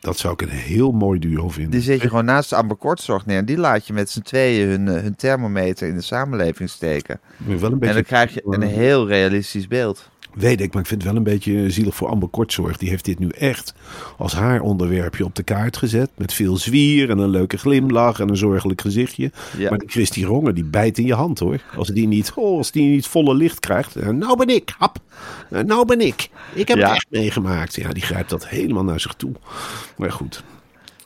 Dat 0.00 0.18
zou 0.18 0.32
ik 0.32 0.42
een 0.42 0.48
heel 0.48 0.92
mooi 0.92 1.18
duo 1.18 1.48
vinden. 1.48 1.70
Die 1.72 1.80
zet 1.80 2.02
je 2.02 2.08
gewoon 2.08 2.24
naast 2.24 2.52
Amber 2.52 2.76
Kortzorg 2.76 3.26
neer. 3.26 3.38
En 3.38 3.44
die 3.44 3.58
laat 3.58 3.86
je 3.86 3.92
met 3.92 4.10
z'n 4.10 4.20
tweeën 4.20 4.68
hun, 4.68 4.88
eh, 4.88 5.02
hun 5.02 5.16
thermometer 5.16 5.88
in 5.88 5.94
de 5.94 6.02
samenleving 6.02 6.70
steken. 6.70 7.20
Wel 7.36 7.72
een 7.72 7.80
En 7.80 7.94
dan 7.94 8.02
krijg 8.02 8.34
je 8.34 8.42
een 8.44 8.62
heel 8.62 9.06
realistisch 9.06 9.68
beeld. 9.68 10.10
Weet 10.34 10.60
ik, 10.60 10.72
maar 10.72 10.82
ik 10.82 10.88
vind 10.88 11.02
het 11.02 11.10
wel 11.10 11.18
een 11.20 11.26
beetje 11.28 11.70
zielig 11.70 11.94
voor 11.94 12.08
Amber 12.08 12.28
Kortzorg. 12.28 12.76
Die 12.76 12.88
heeft 12.88 13.04
dit 13.04 13.18
nu 13.18 13.28
echt 13.28 13.74
als 14.18 14.32
haar 14.34 14.60
onderwerpje 14.60 15.24
op 15.24 15.34
de 15.34 15.42
kaart 15.42 15.76
gezet. 15.76 16.10
Met 16.16 16.32
veel 16.32 16.56
zwier 16.56 17.10
en 17.10 17.18
een 17.18 17.28
leuke 17.28 17.56
glimlach 17.58 18.20
en 18.20 18.28
een 18.28 18.36
zorgelijk 18.36 18.80
gezichtje. 18.80 19.30
Ja. 19.58 19.68
Maar 19.70 19.78
die 19.78 19.88
Christy 19.88 20.24
Rongen, 20.24 20.54
die 20.54 20.64
bijt 20.64 20.98
in 20.98 21.06
je 21.06 21.14
hand 21.14 21.38
hoor. 21.38 21.60
Als 21.76 21.88
die 21.88 22.06
niet, 22.06 22.32
oh, 22.34 22.56
als 22.56 22.70
die 22.70 22.88
niet 22.90 23.06
volle 23.06 23.34
licht 23.34 23.60
krijgt. 23.60 23.96
eh, 23.96 24.08
nou 24.08 24.36
ben 24.36 24.48
ik, 24.48 24.74
hap. 24.78 24.98
Eh, 25.50 25.62
nou 25.62 25.86
ben 25.86 26.00
ik. 26.00 26.28
Ik 26.54 26.68
heb 26.68 26.76
Ja. 26.78 26.86
het 26.86 26.94
echt 26.96 27.06
meegemaakt. 27.10 27.74
Ja, 27.74 27.88
die 27.92 28.02
grijpt 28.02 28.30
dat 28.30 28.48
helemaal 28.48 28.84
naar 28.84 29.00
zich 29.00 29.14
toe. 29.14 29.32
Maar 29.96 30.12
goed, 30.12 30.42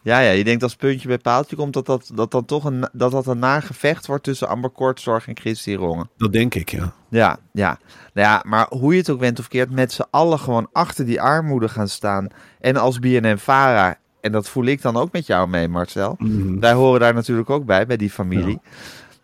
Ja, 0.06 0.18
ja, 0.20 0.30
je 0.30 0.44
denkt 0.44 0.62
als 0.62 0.76
puntje 0.76 1.08
bij 1.08 1.18
paaltje 1.18 1.56
komt 1.56 1.72
dat 1.72 1.86
dat, 1.86 2.10
dat 2.14 2.30
dan 2.30 2.44
toch 2.44 2.64
een, 2.64 2.88
dat 2.92 3.10
dat 3.10 3.26
een 3.26 3.38
nagevecht 3.38 4.06
wordt 4.06 4.22
tussen 4.24 4.48
Amber 4.48 4.70
Kortzorg 4.70 5.28
en 5.28 5.36
Christy 5.36 5.74
Rongen. 5.74 6.10
dat 6.16 6.32
denk 6.32 6.54
ik, 6.54 6.70
ja. 6.70 6.92
Ja, 7.08 7.38
ja. 7.52 7.78
Nou 8.14 8.28
ja, 8.28 8.42
maar 8.46 8.66
hoe 8.68 8.92
je 8.92 8.98
het 8.98 9.10
ook 9.10 9.20
went 9.20 9.38
of 9.38 9.48
keert, 9.48 9.70
met 9.70 9.92
z'n 9.92 10.04
allen 10.10 10.38
gewoon 10.38 10.68
achter 10.72 11.06
die 11.06 11.20
armoede 11.20 11.68
gaan 11.68 11.88
staan. 11.88 12.28
En 12.60 12.76
als 12.76 12.98
BNN-Vara, 12.98 13.98
en 14.20 14.32
dat 14.32 14.48
voel 14.48 14.64
ik 14.64 14.82
dan 14.82 14.96
ook 14.96 15.12
met 15.12 15.26
jou 15.26 15.48
mee, 15.48 15.68
Marcel. 15.68 16.16
Wij 16.60 16.72
horen 16.72 17.00
daar 17.00 17.14
natuurlijk 17.14 17.50
ook 17.50 17.64
bij, 17.64 17.86
bij 17.86 17.96
die 17.96 18.10
familie. 18.10 18.60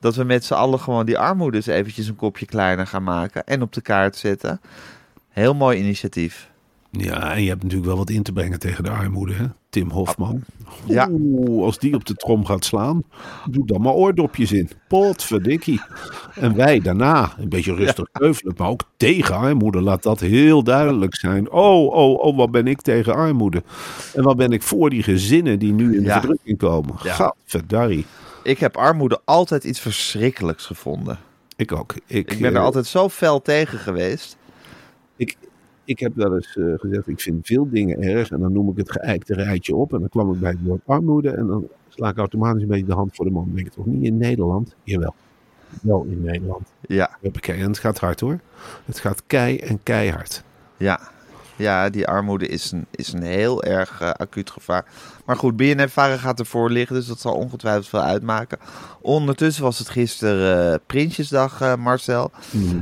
Dat 0.00 0.14
we 0.14 0.24
met 0.24 0.44
z'n 0.44 0.54
allen 0.54 0.80
gewoon 0.80 1.06
die 1.06 1.18
armoede 1.18 1.56
eens 1.56 1.66
eventjes 1.66 2.08
een 2.08 2.16
kopje 2.16 2.46
kleiner 2.46 2.86
gaan 2.86 3.04
maken 3.04 3.44
en 3.44 3.62
op 3.62 3.72
de 3.72 3.80
kaart 3.80 4.16
zetten. 4.16 4.60
Heel 5.28 5.54
mooi 5.54 5.78
initiatief. 5.78 6.50
Ja, 6.90 7.34
en 7.34 7.42
je 7.42 7.48
hebt 7.48 7.62
natuurlijk 7.62 7.88
wel 7.88 7.98
wat 7.98 8.10
in 8.10 8.22
te 8.22 8.32
brengen 8.32 8.58
tegen 8.58 8.84
de 8.84 8.90
armoede, 8.90 9.34
hè? 9.34 9.46
Tim 9.72 9.90
Hofman. 9.90 10.40
Ja. 10.86 11.08
Oeh, 11.10 11.64
als 11.64 11.78
die 11.78 11.94
op 11.94 12.04
de 12.04 12.14
trom 12.14 12.44
gaat 12.46 12.64
slaan, 12.64 13.02
doe 13.50 13.66
dan 13.66 13.80
maar 13.80 13.92
oordopjes 13.92 14.52
in. 14.52 14.70
Potverdikkie. 14.88 15.80
En 16.34 16.56
wij 16.56 16.80
daarna, 16.80 17.32
een 17.38 17.48
beetje 17.48 17.74
rustig 17.74 18.08
keuvelen, 18.12 18.54
maar 18.56 18.68
ook 18.68 18.82
tegen 18.96 19.34
armoede. 19.36 19.80
Laat 19.80 20.02
dat 20.02 20.20
heel 20.20 20.62
duidelijk 20.62 21.16
zijn. 21.16 21.50
Oh, 21.50 21.92
oh, 21.94 22.18
oh, 22.24 22.36
wat 22.36 22.50
ben 22.50 22.66
ik 22.66 22.80
tegen 22.80 23.14
armoede? 23.14 23.62
En 24.14 24.22
wat 24.22 24.36
ben 24.36 24.50
ik 24.50 24.62
voor 24.62 24.90
die 24.90 25.02
gezinnen 25.02 25.58
die 25.58 25.72
nu 25.72 25.84
in 25.96 26.02
de 26.02 26.08
Ja. 26.08 26.18
verdrukking 26.20 26.58
komen? 26.58 26.94
Ja. 27.02 27.12
Gadverdarrie. 27.12 28.06
Ik 28.42 28.58
heb 28.58 28.76
armoede 28.76 29.20
altijd 29.24 29.64
iets 29.64 29.80
verschrikkelijks 29.80 30.66
gevonden. 30.66 31.18
Ik 31.56 31.72
ook. 31.72 31.94
Ik, 32.06 32.30
Ik 32.32 32.38
ben 32.40 32.50
er 32.50 32.56
eh, 32.56 32.64
altijd 32.64 32.86
zo 32.86 33.08
fel 33.08 33.42
tegen 33.42 33.78
geweest. 33.78 34.36
Ik, 35.16 35.36
ik 35.84 35.98
heb 35.98 36.14
wel 36.14 36.34
eens 36.34 36.56
eh, 36.56 36.64
gezegd, 36.76 37.08
ik 37.08 37.20
vind 37.20 37.46
veel 37.46 37.70
dingen 37.70 38.02
erg. 38.02 38.30
En 38.30 38.40
dan 38.40 38.52
noem 38.52 38.70
ik 38.70 38.76
het 38.76 38.92
geëikte 38.92 39.34
rijtje 39.34 39.74
op. 39.74 39.92
En 39.92 40.00
dan 40.00 40.08
kwam 40.08 40.32
ik 40.32 40.40
bij 40.40 40.50
het 40.50 40.62
woord 40.62 40.80
armoede. 40.86 41.30
En 41.30 41.46
dan 41.46 41.68
sla 41.88 42.08
ik 42.08 42.16
automatisch 42.16 42.62
een 42.62 42.68
beetje 42.68 42.84
de 42.86 42.92
hand 42.92 43.14
voor 43.14 43.24
de 43.24 43.30
man. 43.30 43.44
Dan 43.44 43.54
denk 43.54 43.66
ik 43.66 43.72
toch 43.72 43.86
niet 43.86 44.04
in 44.04 44.16
Nederland? 44.16 44.74
Jawel. 44.82 45.14
Wel 45.82 46.04
in 46.04 46.22
Nederland. 46.22 46.72
Ja. 46.80 47.16
En 47.20 47.68
het 47.68 47.78
gaat 47.78 47.98
hard 47.98 48.20
hoor. 48.20 48.38
Het 48.84 48.98
gaat 48.98 49.22
kei 49.26 49.56
en 49.56 49.82
keihard. 49.82 50.44
ja. 50.76 51.00
Ja, 51.56 51.90
die 51.90 52.06
armoede 52.08 52.46
is 52.48 52.72
een, 52.72 52.86
is 52.90 53.12
een 53.12 53.22
heel 53.22 53.62
erg 53.62 54.00
eh, 54.00 54.10
acuut 54.10 54.50
gevaar. 54.50 54.84
Maar 55.24 55.36
goed, 55.36 55.56
BNF-varen 55.56 56.18
gaat 56.18 56.38
ervoor 56.38 56.70
liggen, 56.70 56.96
dus 56.96 57.06
dat 57.06 57.20
zal 57.20 57.34
ongetwijfeld 57.34 57.88
veel 57.88 58.02
uitmaken. 58.02 58.58
Ondertussen 59.00 59.62
was 59.62 59.78
het 59.78 59.88
gisteren 59.88 60.72
eh, 60.72 60.78
Prinsjesdag, 60.86 61.60
eh, 61.60 61.74
Marcel. 61.76 62.30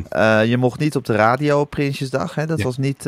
Eh, 0.08 0.44
je 0.46 0.56
mocht 0.56 0.78
niet 0.78 0.96
op 0.96 1.04
de 1.04 1.14
radio 1.14 1.60
op 1.60 1.70
Prinsjesdag, 1.70 2.34
hè? 2.34 2.46
Dat, 2.46 2.58
Ja. 2.58 2.64
was 2.64 2.76
niet, 2.78 3.06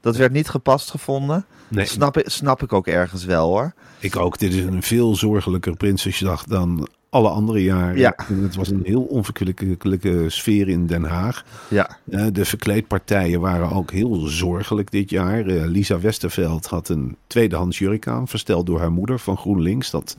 dat 0.00 0.16
werd 0.16 0.32
niet 0.32 0.48
gepast 0.48 0.90
gevonden. 0.90 1.44
Nee, 1.68 1.84
Snap, 1.86 2.16
ik- 2.16 2.28
snap 2.28 2.62
ik 2.62 2.72
ook 2.72 2.86
ergens 2.86 3.24
wel, 3.24 3.48
hoor. 3.48 3.72
ik 3.98 4.16
ook. 4.16 4.38
Dit 4.38 4.52
is 4.54 4.64
een 4.64 4.82
veel 4.82 5.16
zorgelijker 5.16 5.76
Prinsjesdag 5.76 6.44
dan 6.44 6.88
alle 7.10 7.28
andere 7.28 7.62
jaren. 7.62 7.98
Ja. 7.98 8.14
En 8.28 8.42
het 8.42 8.56
was 8.56 8.70
een 8.70 8.82
heel 8.84 9.02
onverkwikkelijke 9.02 10.24
sfeer 10.28 10.68
in 10.68 10.86
Den 10.86 11.04
Haag. 11.04 11.44
Ja, 11.68 11.96
Eh, 12.10 12.26
de 12.32 12.44
verkleedpartijen 12.44 13.40
waren 13.40 13.70
ook 13.72 13.90
heel 13.90 14.14
zorgelijk 14.26 14.90
dit 14.90 15.10
jaar. 15.10 15.46
Eh, 15.46 15.64
Lisa 15.66 16.00
Westerveld 16.00 16.66
had 16.66 16.88
een 16.88 17.16
tweedehands 17.26 17.78
jurk 17.78 18.06
aan, 18.06 18.28
versteld 18.28 18.66
door 18.66 18.78
haar 18.78 18.92
moeder 18.92 19.18
van 19.18 19.36
GroenLinks. 19.36 19.90
Dat, 19.90 20.16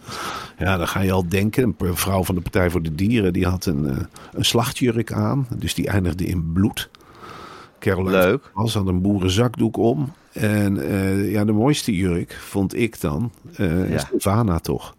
ja, 0.58 0.78
dan 0.78 0.88
ga 0.88 1.00
je 1.02 1.12
al 1.12 1.28
denken. 1.28 1.76
Een 1.78 1.96
vrouw 1.98 2.24
van 2.24 2.36
de 2.36 2.42
Partij 2.42 2.70
voor 2.70 2.82
de 2.82 2.96
Dieren, 2.96 3.34
die 3.34 3.46
had 3.46 3.66
een, 3.66 3.88
eh, 3.90 3.98
een 4.34 4.46
slachtjurk 4.46 5.12
aan. 5.12 5.48
Dus 5.56 5.74
die 5.74 5.88
eindigde 5.88 6.26
in 6.26 6.52
bloed. 6.54 6.90
Caroline 7.80 8.12
Leuk. 8.12 8.52
Was 8.54 8.74
had 8.74 8.88
een 8.88 9.02
boerenzakdoek 9.02 9.78
om. 9.78 10.12
En 10.34 10.78
eh, 10.90 11.32
ja, 11.32 11.46
de 11.46 11.52
mooiste 11.52 11.96
jurk 11.96 12.34
vond 12.34 12.76
ik 12.76 13.02
dan 13.02 13.32
eh 13.56 13.90
Ja. 13.90 13.98
Stefana 13.98 14.60
toch. 14.60 14.96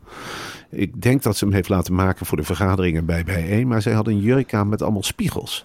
Ik 0.70 1.02
denk 1.02 1.22
dat 1.22 1.36
ze 1.36 1.44
hem 1.44 1.54
heeft 1.54 1.68
laten 1.68 1.94
maken 1.94 2.26
voor 2.26 2.36
de 2.36 2.42
vergaderingen 2.44 3.04
bij 3.04 3.24
Bijeen. 3.24 3.68
Maar 3.68 3.82
zij 3.82 3.92
had 3.92 4.06
een 4.06 4.20
jurk 4.20 4.54
aan 4.54 4.68
met 4.68 4.82
allemaal 4.82 5.02
spiegels. 5.02 5.64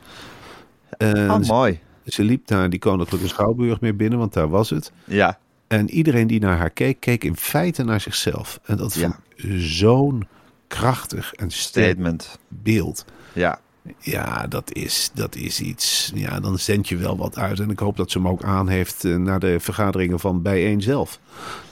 En 0.97 1.31
oh, 1.31 1.39
mooi. 1.39 1.79
ze 2.05 2.23
liep 2.23 2.49
naar 2.49 2.69
die 2.69 2.79
Koninklijke 2.79 3.27
Schouwburg 3.27 3.81
meer 3.81 3.95
binnen, 3.95 4.19
want 4.19 4.33
daar 4.33 4.49
was 4.49 4.69
het. 4.69 4.91
Ja, 5.03 5.39
En 5.67 5.89
iedereen 5.89 6.27
die 6.27 6.39
naar 6.39 6.57
haar 6.57 6.69
keek, 6.69 6.99
keek 6.99 7.23
in 7.23 7.35
feite 7.35 7.83
naar 7.83 8.01
zichzelf. 8.01 8.59
En 8.65 8.77
dat 8.77 8.93
Ja. 8.93 9.01
vond 9.01 9.15
ik 9.35 9.59
zo'n 9.61 10.27
krachtig 10.67 11.33
en 11.33 11.51
sterk 11.51 11.85
statement. 11.85 12.39
beeld. 12.47 13.05
Ja, 13.33 13.59
Ja, 13.99 14.47
dat 14.47 14.73
is, 14.73 15.11
dat 15.13 15.35
is 15.35 15.61
iets. 15.61 16.11
Ja, 16.15 16.39
dan 16.39 16.59
zend 16.59 16.87
je 16.87 16.97
wel 16.97 17.17
wat 17.17 17.37
uit. 17.37 17.59
En 17.59 17.69
ik 17.69 17.79
hoop 17.79 17.97
dat 17.97 18.11
ze 18.11 18.17
hem 18.17 18.27
ook 18.27 18.43
aan 18.43 18.67
heeft 18.67 19.05
eh, 19.05 19.15
naar 19.15 19.39
de 19.39 19.59
vergaderingen 19.59 20.19
van 20.19 20.41
bijeen 20.41 20.81
zelf. 20.81 21.19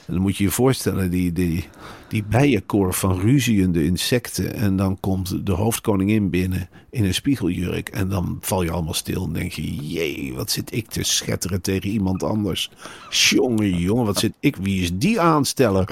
En 0.06 0.12
dan 0.12 0.22
moet 0.22 0.36
je 0.36 0.44
je 0.44 0.50
voorstellen, 0.50 1.10
die, 1.10 1.32
die, 1.32 1.68
die 2.08 2.24
bijenkorf 2.24 2.96
van 2.96 3.20
ruziende 3.20 3.84
insecten. 3.84 4.54
En 4.54 4.76
dan 4.76 5.00
komt 5.00 5.46
de 5.46 5.52
hoofdkoningin 5.52 6.30
binnen 6.30 6.68
in 6.90 7.04
een 7.04 7.14
spiegeljurk. 7.14 7.88
En 7.88 8.08
dan 8.08 8.38
val 8.40 8.62
je 8.62 8.70
allemaal 8.70 8.94
stil 8.94 9.24
en 9.24 9.32
denk 9.32 9.52
je... 9.52 9.74
Jee, 9.88 10.32
wat 10.34 10.50
zit 10.50 10.74
ik 10.74 10.88
te 10.88 11.02
schetteren 11.02 11.60
tegen 11.60 11.90
iemand 11.90 12.22
anders. 12.22 12.70
Jongen, 13.10 13.78
jongen, 13.78 14.04
wat 14.04 14.18
zit 14.18 14.32
ik... 14.40 14.56
Wie 14.56 14.82
is 14.82 14.90
die 14.94 15.20
aansteller? 15.20 15.88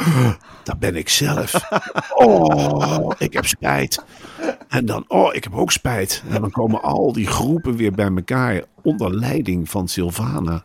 Dat 0.62 0.78
ben 0.78 0.96
ik 0.96 1.08
zelf. 1.08 1.54
Oh, 2.14 3.10
ik 3.18 3.32
heb 3.32 3.46
spijt. 3.46 4.04
En 4.68 4.86
dan, 4.86 5.04
oh, 5.08 5.34
ik 5.34 5.44
heb 5.44 5.54
ook 5.54 5.72
spijt. 5.72 6.22
En 6.28 6.40
dan 6.40 6.50
komen 6.50 6.82
al 6.82 7.12
die 7.12 7.26
groepen 7.26 7.76
weer 7.76 7.92
bij 7.92 8.10
elkaar 8.16 8.62
onder 8.82 9.14
leiding 9.14 9.70
van 9.70 9.88
Sylvana. 9.88 10.64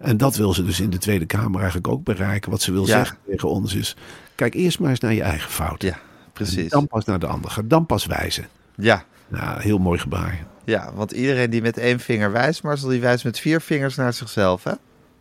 En 0.00 0.16
dat 0.16 0.36
wil 0.36 0.54
ze 0.54 0.64
dus 0.64 0.80
in 0.80 0.90
de 0.90 0.98
Tweede 0.98 1.26
Kamer 1.26 1.56
eigenlijk 1.60 1.88
ook 1.88 2.04
bereiken. 2.04 2.50
Wat 2.50 2.62
ze 2.62 2.72
wil 2.72 2.82
Ja. 2.86 2.88
zeggen 2.88 3.16
tegen 3.30 3.48
ons 3.48 3.74
is... 3.74 3.96
Kijk 4.34 4.54
eerst 4.54 4.78
maar 4.80 4.90
eens 4.90 5.00
naar 5.00 5.12
je 5.14 5.22
eigen 5.22 5.50
fout. 5.50 5.82
ja, 5.82 5.92
En 5.92 5.98
precies. 6.32 6.70
dan 6.70 6.86
pas 6.86 7.04
naar 7.04 7.18
de 7.18 7.26
ander. 7.26 7.50
Ga 7.50 7.62
dan 7.64 7.86
pas 7.86 8.06
wijzen. 8.06 8.46
Ja, 8.76 9.04
Ja, 9.32 9.58
heel 9.58 9.78
mooi 9.78 9.98
gebaar. 9.98 10.46
Ja, 10.64 10.90
want 10.94 11.12
iedereen 11.12 11.50
die 11.50 11.62
met 11.62 11.78
één 11.78 12.00
vinger 12.00 12.32
wijst, 12.32 12.62
Marcel, 12.62 12.88
die 12.88 13.00
wijst 13.00 13.24
met 13.24 13.38
vier 13.38 13.60
vingers 13.60 13.96
naar 13.96 14.12
zichzelf, 14.12 14.64
hè? 14.64 14.72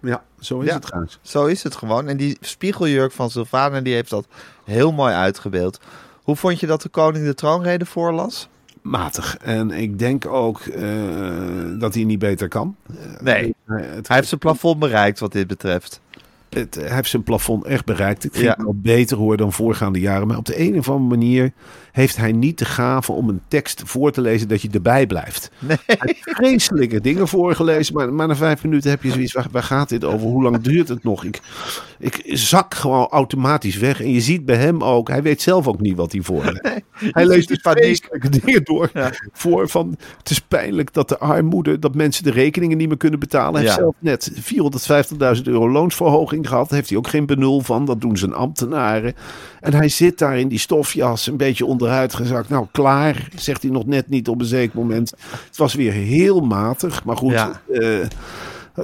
Ja, 0.02 0.24
zo 0.40 0.60
is 0.60 0.68
Ja. 0.68 0.74
het 0.74 0.82
trouwens. 0.82 1.20
Zo 1.22 1.46
is 1.46 1.64
het 1.64 1.76
gewoon. 1.76 2.08
En 2.08 2.18
die 2.18 2.38
spiegeljurk 2.42 3.12
van 3.12 3.30
Sylvana, 3.30 3.82
die 3.82 3.94
heeft 3.94 4.10
dat 4.10 4.28
heel 4.66 4.92
mooi 4.92 5.14
uitgebeeld. 5.14 5.80
Hoe 6.24 6.36
vond 6.36 6.60
je 6.60 6.68
dat 6.68 6.82
de 6.82 6.90
koning 6.90 7.26
de 7.26 7.34
troonrede 7.34 7.86
voorlas? 7.86 8.50
Matig. 8.82 9.38
En 9.38 9.72
ik 9.72 10.00
denk 10.00 10.26
ook 10.26 10.60
eh, 10.60 10.90
dat 11.80 11.94
hij 11.94 12.04
niet 12.04 12.20
beter 12.20 12.48
kan. 12.48 12.76
Nee, 13.20 13.56
Eh, 13.66 13.76
het, 13.76 14.08
hij 14.08 14.16
heeft 14.16 14.28
zijn 14.28 14.40
plafond 14.40 14.80
bereikt 14.80 15.20
wat 15.20 15.32
dit 15.32 15.48
betreft. 15.48 16.02
Het, 16.54 16.76
hij 16.76 16.96
heeft 16.96 17.10
zijn 17.10 17.24
plafond 17.24 17.66
echt 17.66 17.86
bereikt. 17.86 18.24
Het 18.24 18.34
ging 18.36 18.46
Ja. 18.58 18.64
wel 18.64 18.76
beter 18.76 19.18
hoor 19.18 19.38
dan 19.38 19.54
voorgaande 19.54 20.00
jaren. 20.00 20.28
Maar 20.28 20.38
op 20.38 20.46
de 20.46 20.60
een 20.60 20.78
of 20.78 20.90
andere 20.90 21.10
manier 21.18 21.52
heeft 21.92 22.18
hij 22.18 22.32
niet 22.32 22.58
de 22.58 22.66
gave 22.66 23.12
om 23.12 23.30
een 23.30 23.42
tekst 23.48 23.82
voor 23.86 24.12
te 24.12 24.22
lezen 24.22 24.48
dat 24.48 24.62
je 24.62 24.70
erbij 24.72 25.08
blijft. 25.08 25.52
Nee. 25.60 25.78
Hij 25.86 25.98
heeft 26.02 26.20
vreselijke 26.38 27.02
dingen 27.02 27.28
voorgelezen, 27.28 27.94
maar, 27.94 28.14
maar 28.14 28.28
na 28.28 28.36
vijf 28.36 28.64
minuten 28.64 28.90
heb 28.90 29.04
je 29.04 29.12
zoiets. 29.12 29.34
Waar, 29.34 29.48
waar 29.52 29.64
gaat 29.64 29.90
dit 29.90 30.04
over? 30.04 30.28
Hoe 30.28 30.44
lang 30.44 30.62
duurt 30.62 30.88
het 30.88 31.04
nog? 31.04 31.24
Ik, 31.24 31.40
ik 32.00 32.22
zak 32.38 32.74
gewoon 32.74 33.08
automatisch 33.08 33.78
weg. 33.78 34.02
En 34.02 34.12
je 34.12 34.22
ziet 34.22 34.46
bij 34.46 34.56
hem 34.56 34.84
ook, 34.84 35.08
hij 35.08 35.22
weet 35.22 35.42
zelf 35.42 35.68
ook 35.68 35.82
niet 35.82 35.96
wat 35.96 36.12
hij 36.12 36.22
voorleest. 36.22 36.62
Hij 36.92 37.26
leest 37.26 37.48
dus 37.48 37.60
vreselijke 37.72 38.30
dingen 38.30 38.64
door. 38.64 38.92
Voor 39.32 39.70
van, 39.70 39.96
het 40.18 40.30
is 40.30 40.40
pijnlijk 40.42 40.94
dat 40.94 41.10
de 41.10 41.18
armoede, 41.18 41.80
dat 41.80 41.96
mensen 41.96 42.24
de 42.24 42.32
rekeningen 42.32 42.78
niet 42.78 42.88
meer 42.88 42.98
kunnen 42.98 43.20
betalen. 43.20 43.54
Hij 43.54 43.62
heeft 43.64 43.76
Ja. 43.76 43.82
zelf 43.82 43.96
net 44.00 44.32
450.000 45.38 45.44
euro 45.44 45.70
loonsverhoging 45.70 46.41
gehad. 46.48 46.70
Heeft 46.70 46.90
hij 46.90 46.98
ook 46.98 47.08
geen 47.08 47.26
benul 47.26 47.62
van. 47.62 47.86
Dat 47.86 48.02
doen 48.02 48.18
zijn 48.18 48.34
ambtenaren. 48.34 49.14
En 49.60 49.74
hij 49.74 49.90
zit 49.90 50.18
daar 50.18 50.38
in 50.38 50.48
die 50.48 50.60
stofjas, 50.60 51.28
een 51.28 51.38
beetje 51.38 51.66
onderuit 51.66 52.14
gezakt. 52.14 52.50
Nou, 52.50 52.66
klaar, 52.72 53.28
zegt 53.36 53.62
hij 53.62 53.72
nog 53.72 53.86
net 53.86 54.10
niet 54.10 54.28
op 54.28 54.40
een 54.40 54.46
zeker 54.46 54.78
moment. 54.80 55.14
Het 55.48 55.58
was 55.58 55.74
weer 55.74 55.92
heel 55.92 56.40
matig. 56.40 57.04
Maar 57.04 57.18
goed, 57.18 57.32
Ja. 57.32 57.62
eh, 57.72 58.00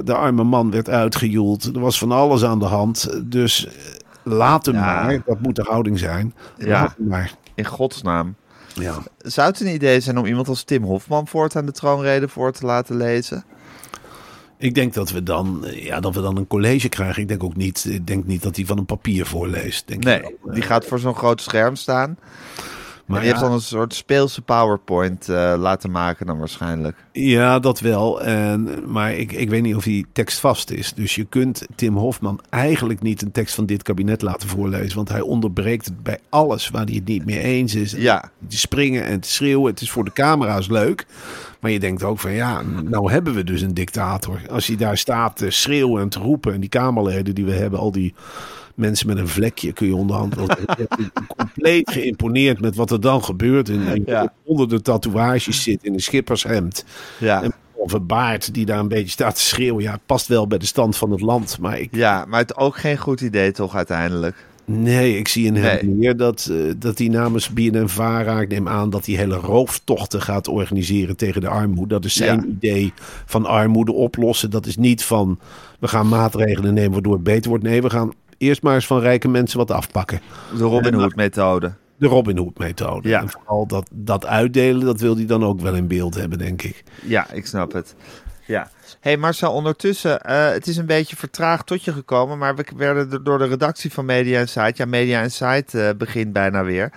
de 0.04 0.14
arme 0.14 0.44
man 0.44 0.70
werd 0.70 0.88
uitgejoeld. 0.88 1.64
Er 1.74 1.80
was 1.80 1.98
van 1.98 2.12
alles 2.12 2.44
aan 2.44 2.58
de 2.58 2.64
hand. 2.64 3.20
Dus 3.24 3.66
eh, 3.66 3.72
laat 4.22 4.66
hem 4.66 4.74
Ja. 4.74 4.80
maar. 4.80 5.22
Dat 5.26 5.40
moet 5.40 5.56
de 5.56 5.66
houding 5.68 5.98
zijn. 5.98 6.34
Ja. 6.58 6.66
Laat 6.68 6.94
hem 6.98 7.06
maar. 7.08 7.34
In 7.54 7.64
godsnaam. 7.64 8.34
Ja. 8.74 8.94
Zou 9.18 9.48
het 9.48 9.60
een 9.60 9.74
idee 9.74 10.00
zijn 10.00 10.18
om 10.18 10.26
iemand 10.26 10.48
als 10.48 10.62
Tim 10.62 10.82
Hofman 10.82 11.26
voortaan 11.26 11.66
de 11.66 11.72
troonrede 11.72 12.28
voor 12.28 12.52
te 12.52 12.66
laten 12.66 12.96
lezen? 12.96 13.44
Ik 14.58 14.74
denk 14.74 14.94
dat 14.94 15.10
we 15.10 15.22
dan, 15.22 15.64
eh, 15.66 15.84
ja, 15.84 16.00
dat 16.00 16.14
we 16.14 16.20
dan 16.20 16.36
een 16.36 16.46
college 16.46 16.88
krijgen. 16.88 17.22
Ik 17.22 17.28
denk 17.28 17.42
ook 17.42 17.56
niet, 17.56 17.84
ik 17.88 18.06
denk 18.06 18.26
niet 18.26 18.42
dat 18.42 18.56
hij 18.56 18.64
van 18.64 18.78
een 18.78 18.86
papier 18.86 19.26
voorleest. 19.26 19.86
Denk 19.88 20.04
Nee, 20.04 20.20
wel. 20.20 20.54
die 20.54 20.62
gaat 20.62 20.84
voor 20.86 20.98
zo'n 20.98 21.14
groot 21.14 21.40
scherm 21.40 21.76
staan. 21.76 22.18
Maar 23.08 23.16
en 23.16 23.22
die 23.24 23.32
ja, 23.32 23.38
heeft 23.38 23.40
dan 23.40 23.52
een 23.52 23.64
soort 23.64 23.94
speelse 23.94 24.42
PowerPoint 24.42 25.28
eh, 25.28 25.54
laten 25.58 25.90
maken 25.90 26.26
dan 26.26 26.38
waarschijnlijk. 26.38 26.96
ja, 27.12 27.58
dat 27.58 27.80
wel. 27.80 28.22
En, 28.22 28.82
maar 28.86 29.14
ik, 29.14 29.32
ik 29.32 29.50
weet 29.50 29.62
niet 29.62 29.74
of 29.74 29.84
die 29.84 30.06
tekst 30.12 30.40
vast 30.40 30.70
is. 30.70 30.92
Dus 30.92 31.14
je 31.14 31.24
kunt 31.24 31.66
Tim 31.74 31.96
Hofman 31.96 32.40
eigenlijk 32.48 33.02
niet 33.02 33.22
een 33.22 33.32
tekst 33.32 33.54
van 33.54 33.66
dit 33.66 33.82
kabinet 33.82 34.22
laten 34.22 34.48
voorlezen. 34.48 34.96
Want 34.96 35.08
hij 35.08 35.20
onderbreekt 35.20 35.84
het 35.84 36.02
bij 36.02 36.18
alles 36.28 36.68
waar 36.68 36.84
hij 36.84 36.94
het 36.94 37.06
niet 37.06 37.24
mee 37.24 37.40
eens 37.40 37.74
is. 37.74 37.92
Ja, 37.92 38.30
Te 38.48 38.58
springen 38.58 39.04
en 39.04 39.20
te 39.20 39.28
schreeuwen. 39.28 39.70
Het 39.70 39.80
is 39.80 39.90
voor 39.90 40.04
de 40.04 40.12
camera's 40.12 40.68
leuk. 40.68 41.06
Maar 41.60 41.70
je 41.70 41.80
denkt 41.80 42.02
ook 42.02 42.18
van 42.18 42.32
ja, 42.32 42.62
nou 42.84 43.10
hebben 43.10 43.34
we 43.34 43.44
dus 43.44 43.60
een 43.60 43.74
dictator. 43.74 44.40
Als 44.50 44.66
hij 44.66 44.76
daar 44.76 44.98
staat 44.98 45.36
te 45.36 45.50
schreeuwen 45.50 46.02
en 46.02 46.08
te 46.08 46.18
roepen. 46.18 46.54
En 46.54 46.60
die 46.60 46.68
Kamerleden 46.68 47.34
die 47.34 47.44
we 47.44 47.52
hebben, 47.52 47.78
al 47.78 47.92
die 47.92 48.14
mensen 48.78 49.06
met 49.06 49.18
een 49.18 49.28
vlekje 49.28 49.72
kun 49.72 49.86
je 49.86 49.94
onderhand 49.96 50.34
wel- 50.34 50.48
compleet 51.36 51.90
geïmponeerd 51.90 52.60
met 52.60 52.74
wat 52.76 52.90
er 52.90 53.00
dan 53.00 53.24
gebeurt. 53.24 53.68
En, 53.68 53.86
en 53.86 54.02
Ja. 54.06 54.32
onder 54.44 54.68
de 54.68 54.82
tatoeages 54.82 55.62
zit 55.62 55.84
in 55.84 55.92
een 55.94 56.00
schippershemd. 56.00 56.84
ja. 57.18 57.42
En 57.42 57.52
of 57.74 57.92
een 57.92 58.06
baard 58.06 58.54
die 58.54 58.66
daar 58.66 58.78
een 58.78 58.88
beetje 58.88 59.10
staat 59.10 59.34
te 59.34 59.40
schreeuwen. 59.40 59.82
Ja, 59.82 59.98
past 60.06 60.26
wel 60.26 60.46
bij 60.46 60.58
de 60.58 60.66
stand 60.66 60.96
van 60.96 61.10
het 61.10 61.20
land. 61.20 61.58
Maar 61.60 61.78
ik, 61.80 61.88
ja, 61.92 62.24
maar 62.28 62.40
het 62.40 62.56
ook 62.56 62.76
geen 62.76 62.96
goed 62.96 63.20
idee 63.20 63.52
toch 63.52 63.76
uiteindelijk. 63.76 64.46
Nee, 64.64 65.18
ik 65.18 65.28
zie 65.28 65.46
in 65.46 65.56
hem 65.56 65.84
Nee. 65.86 65.94
meer 65.94 66.16
dat, 66.16 66.48
eh, 66.52 66.58
dat 66.76 66.98
hij 66.98 67.08
namens 67.08 67.48
BNN-Vara, 67.48 68.40
ik 68.40 68.48
neem 68.48 68.68
aan 68.68 68.90
dat 68.90 69.06
hij 69.06 69.14
hele 69.14 69.36
rooftochten 69.36 70.22
gaat 70.22 70.48
organiseren 70.48 71.16
tegen 71.16 71.40
de 71.40 71.48
armoede. 71.48 71.94
Dat 71.94 72.04
is 72.04 72.14
zijn 72.14 72.40
Ja. 72.40 72.46
idee 72.46 72.92
van 73.26 73.46
armoede 73.46 73.92
oplossen. 73.92 74.50
Dat 74.50 74.66
is 74.66 74.76
niet 74.76 75.04
van, 75.04 75.38
we 75.80 75.88
gaan 75.88 76.08
maatregelen 76.08 76.74
nemen 76.74 76.92
waardoor 76.92 77.12
het 77.12 77.22
beter 77.22 77.48
wordt. 77.50 77.64
Nee, 77.64 77.82
we 77.82 77.90
gaan 77.90 78.12
eerst 78.38 78.62
maar 78.62 78.74
eens 78.74 78.86
van 78.86 79.00
rijke 79.00 79.28
mensen 79.28 79.58
wat 79.58 79.70
afpakken. 79.70 80.20
De 80.56 80.64
Robin 80.64 80.94
Hood 80.94 81.14
methode. 81.14 81.72
De 81.96 82.06
Robin 82.06 82.36
Hood 82.36 82.58
methode. 82.58 83.08
Ja. 83.08 83.20
En 83.20 83.28
vooral 83.30 83.66
dat, 83.66 83.90
dat 83.92 84.26
uitdelen, 84.26 84.86
dat 84.86 85.00
wil 85.00 85.16
hij 85.16 85.26
dan 85.26 85.44
ook 85.44 85.60
wel 85.60 85.74
in 85.74 85.86
beeld 85.86 86.14
hebben, 86.14 86.38
denk 86.38 86.62
ik. 86.62 86.84
Ja, 87.02 87.30
ik 87.30 87.46
snap 87.46 87.72
het. 87.72 87.94
Ja. 88.46 88.70
Hey 89.00 89.16
Marcel, 89.16 89.52
ondertussen, 89.52 90.20
eh, 90.22 90.48
het 90.50 90.66
is 90.66 90.76
een 90.76 90.86
beetje 90.86 91.16
vertraagd 91.16 91.66
tot 91.66 91.84
je 91.84 91.92
gekomen, 91.92 92.38
maar 92.38 92.54
we 92.56 92.64
werden 92.76 93.12
er 93.12 93.24
door 93.24 93.38
de 93.38 93.46
redactie 93.46 93.92
van 93.92 94.04
Media 94.04 94.40
Insight, 94.40 94.76
ja, 94.76 94.84
Media 94.84 95.22
Insight 95.22 95.74
eh, 95.74 95.88
begint 95.98 96.32
bijna 96.32 96.64
weer. 96.64 96.92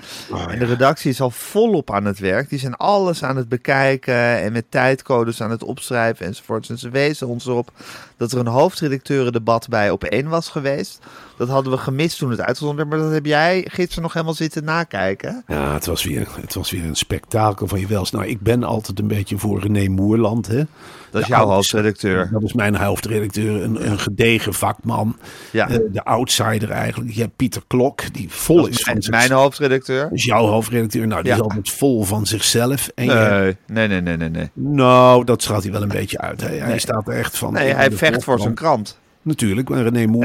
en 0.50 0.60
de 0.60 0.66
redactie 0.66 1.10
is 1.12 1.22
al 1.22 1.30
volop 1.32 1.92
aan 1.92 2.06
het 2.06 2.20
werk. 2.20 2.50
Die 2.50 2.60
zijn 2.60 2.76
alles 2.76 3.24
aan 3.24 3.36
het 3.38 3.50
bekijken 3.50 4.14
en 4.16 4.52
met 4.52 4.66
tijdcodes 4.70 5.42
aan 5.42 5.52
het 5.52 5.64
opschrijven 5.64 6.26
enzovoorts. 6.26 6.70
En 6.70 6.78
ze 6.78 6.90
wezen 6.90 7.28
ons 7.28 7.46
erop 7.46 7.72
dat 8.18 8.32
er 8.32 8.40
een 8.40 8.48
hoofdredacteurendebat 8.48 9.68
bij 9.70 9.90
op 9.90 10.04
één 10.04 10.28
was 10.30 10.50
geweest. 10.50 11.00
Dat 11.38 11.50
hadden 11.50 11.72
we 11.72 11.78
gemist 11.78 12.18
toen 12.18 12.30
het 12.32 12.42
uitgezonden 12.42 12.78
werd, 12.78 12.90
maar 12.90 13.00
dat 13.08 13.12
heb 13.16 13.26
jij 13.26 13.66
gisteren 13.72 14.04
nog 14.04 14.14
helemaal 14.14 14.34
zitten 14.34 14.64
nakijken. 14.64 15.44
Ja, 15.48 15.74
het 15.74 15.86
was 15.86 16.04
weer, 16.04 16.28
het 16.42 16.54
was 16.54 16.72
weer 16.72 16.84
een 16.84 16.96
spektakel 16.96 17.68
van 17.68 17.80
je 17.80 17.88
wels. 17.88 18.12
Nou, 18.12 18.26
ik 18.26 18.42
ben 18.42 18.64
altijd 18.64 19.00
een 19.00 19.08
beetje 19.08 19.38
voor 19.38 19.62
René 19.62 19.88
Moerland, 19.88 20.48
hè. 20.48 20.66
Dat 21.12 21.22
is 21.22 21.28
De 21.28 21.34
jouw 21.34 21.40
oude- 21.40 21.54
hoofdredacteur. 21.84 22.30
Dat 22.32 22.44
is 22.44 22.54
mijn 22.54 22.76
hoofdredacteur, 22.76 23.64
een, 23.64 23.92
een 23.92 24.00
gedegen 24.00 24.54
vakman. 24.54 25.16
Ja. 25.52 25.70
Eh, 25.70 25.78
de 25.92 26.04
outsider 26.04 26.70
eigenlijk. 26.70 27.12
Je 27.12 27.22
hebt 27.22 27.36
Pieter 27.36 27.62
Klok, 27.68 28.14
die 28.14 28.30
vol 28.30 28.56
Dat 28.56 28.68
is 28.70 28.72
is 28.78 28.84
van 28.84 28.92
mijn, 28.94 29.04
zichzelf. 29.04 29.28
mijn 29.30 29.40
hoofdredacteur. 29.42 30.04
Dat 30.04 30.12
is 30.12 30.24
jouw 30.26 30.46
hoofdredacteur. 30.46 31.08
Nou, 31.08 31.22
die 31.22 31.32
Ja. 31.32 31.38
is 31.38 31.44
altijd 31.44 31.70
vol 31.70 32.04
van 32.04 32.26
zichzelf. 32.26 32.90
En 32.96 33.06
je- 33.06 33.56
Nee, 33.68 33.88
nee, 33.88 34.02
nee, 34.02 34.18
nee, 34.18 34.18
nee. 34.18 34.30
nee. 34.30 34.50
nou, 34.74 35.24
dat 35.24 35.42
straalt 35.42 35.64
hij 35.64 35.72
wel 35.72 35.82
een 35.82 35.88
beetje 35.88 36.18
uit. 36.20 36.42
Hè. 36.42 36.48
Hij 36.56 36.80
staat 36.80 37.08
er 37.08 37.14
echt 37.14 37.38
van. 37.38 37.54
Nee, 37.54 37.74
hij 37.74 37.92
vecht 37.92 38.24
voor 38.24 38.40
zijn 38.40 38.54
krant. 38.54 39.00
Natuurlijk, 39.24 39.70
maar 39.70 39.84
René 39.84 40.06
doet 40.08 40.24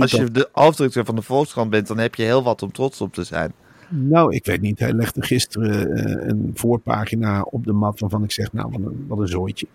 als 0.00 0.10
dat. 0.10 0.10
je 0.10 0.30
de 0.30 0.48
hoofdredacteur 0.52 1.04
van 1.04 1.14
de 1.14 1.22
Volkskrant 1.22 1.70
bent, 1.70 1.86
dan 1.86 1.98
heb 1.98 2.14
je 2.14 2.22
heel 2.22 2.42
wat 2.42 2.62
om 2.62 2.72
trots 2.72 3.00
op 3.00 3.14
te 3.14 3.24
zijn. 3.24 3.52
Nou, 3.88 4.34
ik 4.34 4.46
weet 4.46 4.60
niet. 4.60 4.78
Hij 4.78 4.92
legde 4.92 5.22
gisteren 5.22 5.94
eh, 5.96 6.28
een 6.28 6.50
voorpagina 6.54 7.42
op 7.42 7.64
de 7.64 7.72
mat 7.72 8.00
waarvan 8.00 8.24
ik 8.24 8.32
zeg, 8.32 8.52
nou, 8.52 8.68
wat 8.70 8.80
een, 8.80 9.04
wat 9.08 9.18
een 9.18 9.28
zooitje. 9.28 9.66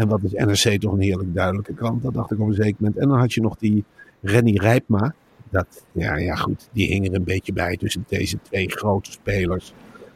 En 0.00 0.08
wat 0.08 0.22
is 0.22 0.32
NRC 0.32 0.80
toch 0.80 0.92
een 0.92 1.00
heerlijk 1.00 1.34
duidelijke 1.34 1.74
krant. 1.74 2.02
Dat 2.02 2.14
dacht 2.14 2.30
ik 2.30 2.40
op 2.40 2.48
een 2.48 2.54
zeker 2.54 2.76
moment. 2.78 2.98
En 2.98 3.08
dan 3.08 3.18
had 3.18 3.32
je 3.32 3.40
nog 3.40 3.56
die 3.56 3.84
Renny 4.20 4.56
Rijpma. 4.56 5.14
Dat, 5.50 5.84
ja, 5.92 6.16
ja, 6.16 6.34
goed. 6.34 6.68
Die 6.72 6.86
hing 6.86 7.06
er 7.06 7.14
een 7.14 7.24
beetje 7.24 7.52
bij 7.52 7.76
tussen 7.76 8.04
deze 8.08 8.38
twee 8.42 8.70
grote 8.70 9.10
spelers. 9.10 9.72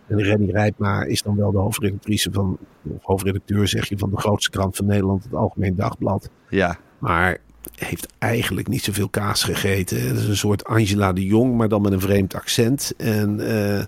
En 0.07 0.23
Renny 0.23 0.51
Rijpma 0.51 1.03
is 1.03 1.23
dan 1.23 1.37
wel 1.37 1.53
de 1.53 1.59
hoofdredactrice 1.59 2.33
van, 2.33 2.59
of 2.83 3.03
hoofdredacteur 3.03 3.69
zeg 3.69 3.89
je, 3.89 3.99
van 3.99 4.11
de 4.11 4.17
grootste 4.17 4.51
krant 4.51 4.77
van 4.77 4.87
Nederland, 4.87 5.25
het 5.25 5.35
Algemeen 5.35 5.77
Dagblad. 5.77 6.31
Ja, 6.49 6.79
Maar 6.99 7.39
heeft 7.75 8.07
eigenlijk 8.19 8.69
niet 8.69 8.83
zoveel 8.83 9.09
kaas 9.09 9.43
gegeten. 9.43 10.09
Het 10.09 10.17
is 10.17 10.29
een 10.29 10.37
soort 10.37 10.65
Angela 10.65 11.13
de 11.13 11.25
Jong, 11.25 11.57
maar 11.57 11.69
dan 11.69 11.83
met 11.83 11.93
een 11.93 12.01
vreemd 12.01 12.35
accent. 12.35 12.93
En 12.97 13.41
eh, 13.41 13.85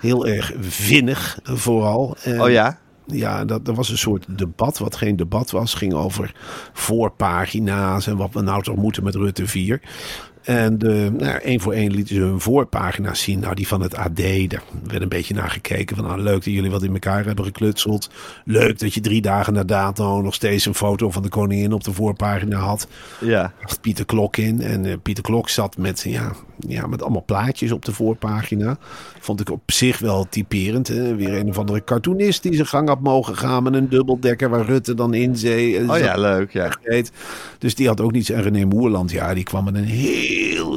heel 0.00 0.26
erg 0.26 0.52
vinnig 0.60 1.38
vooral. 1.42 2.16
En, 2.22 2.42
oh 2.42 2.50
ja? 2.50 2.78
Ja, 3.12 3.44
dat, 3.44 3.68
er 3.68 3.74
was 3.74 3.88
een 3.88 3.98
soort 3.98 4.26
debat, 4.28 4.78
wat 4.78 4.96
geen 4.96 5.16
debat 5.16 5.50
was. 5.50 5.74
ging 5.74 5.94
over 5.94 6.34
voorpagina's 6.72 8.06
en 8.06 8.16
wat 8.16 8.32
we 8.32 8.40
nou 8.40 8.62
toch 8.62 8.76
moeten 8.76 9.04
met 9.04 9.14
Rutte 9.14 9.46
4. 9.46 9.80
En 10.42 10.78
de, 10.78 11.10
nou, 11.18 11.38
één 11.38 11.60
voor 11.60 11.72
één 11.72 11.90
lieten 11.92 12.14
ze 12.14 12.20
hun 12.20 12.40
voorpagina's 12.40 13.22
zien. 13.22 13.40
Nou, 13.40 13.54
die 13.54 13.68
van 13.68 13.82
het 13.82 13.96
AD, 13.96 14.16
daar 14.16 14.62
werd 14.86 15.02
een 15.02 15.08
beetje 15.08 15.34
naar 15.34 15.50
gekeken. 15.50 15.96
Van, 15.96 16.04
nou, 16.04 16.20
leuk 16.20 16.44
dat 16.44 16.54
jullie 16.54 16.70
wat 16.70 16.82
in 16.82 16.92
elkaar 16.92 17.24
hebben 17.24 17.44
geklutseld. 17.44 18.10
Leuk 18.44 18.78
dat 18.78 18.94
je 18.94 19.00
drie 19.00 19.20
dagen 19.20 19.52
na 19.52 19.64
dato 19.64 20.20
nog 20.22 20.34
steeds 20.34 20.66
een 20.66 20.74
foto 20.74 21.10
van 21.10 21.22
de 21.22 21.28
koningin 21.28 21.72
op 21.72 21.84
de 21.84 21.92
voorpagina 21.92 22.58
had. 22.58 22.86
Ja. 23.20 23.52
Had 23.60 23.80
Pieter 23.80 24.04
Klok 24.04 24.36
in. 24.36 24.60
En 24.62 24.86
eh, 24.86 24.94
Pieter 25.02 25.22
Klok 25.22 25.48
zat 25.48 25.76
met, 25.76 26.00
ja, 26.06 26.32
ja, 26.58 26.86
met 26.86 27.02
allemaal 27.02 27.24
plaatjes 27.26 27.72
op 27.72 27.84
de 27.84 27.92
voorpagina. 27.92 28.76
Vond 29.20 29.40
ik 29.40 29.50
op 29.50 29.60
zich 29.66 29.98
wel 29.98 30.26
typerend. 30.28 30.88
Hè? 30.88 31.14
Weer 31.14 31.34
een 31.36 31.48
of 31.48 31.58
andere 31.58 31.84
cartoonist 31.84 32.42
die 32.42 32.54
zijn 32.54 32.66
gang 32.66 32.88
had 32.88 33.00
mogen 33.00 33.36
gaan 33.36 33.62
met 33.62 33.74
een 33.74 33.88
dubbeldekker 33.88 34.48
waar 34.50 34.64
Rutte 34.64 34.94
dan 34.94 35.14
in 35.14 35.36
zee. 35.36 35.78
eh, 35.78 35.90
Oh 35.90 35.98
ja, 35.98 36.16
leuk, 36.16 36.52
ja. 36.52 36.70
Dus 37.58 37.74
die 37.74 37.86
had 37.86 38.00
ook 38.00 38.12
niets. 38.12 38.30
En 38.30 38.42
René 38.42 38.64
Moerland, 38.64 39.10
ja, 39.10 39.34
die 39.34 39.44
kwam 39.44 39.64
met 39.64 39.74
een 39.74 39.84
heel 39.84 40.29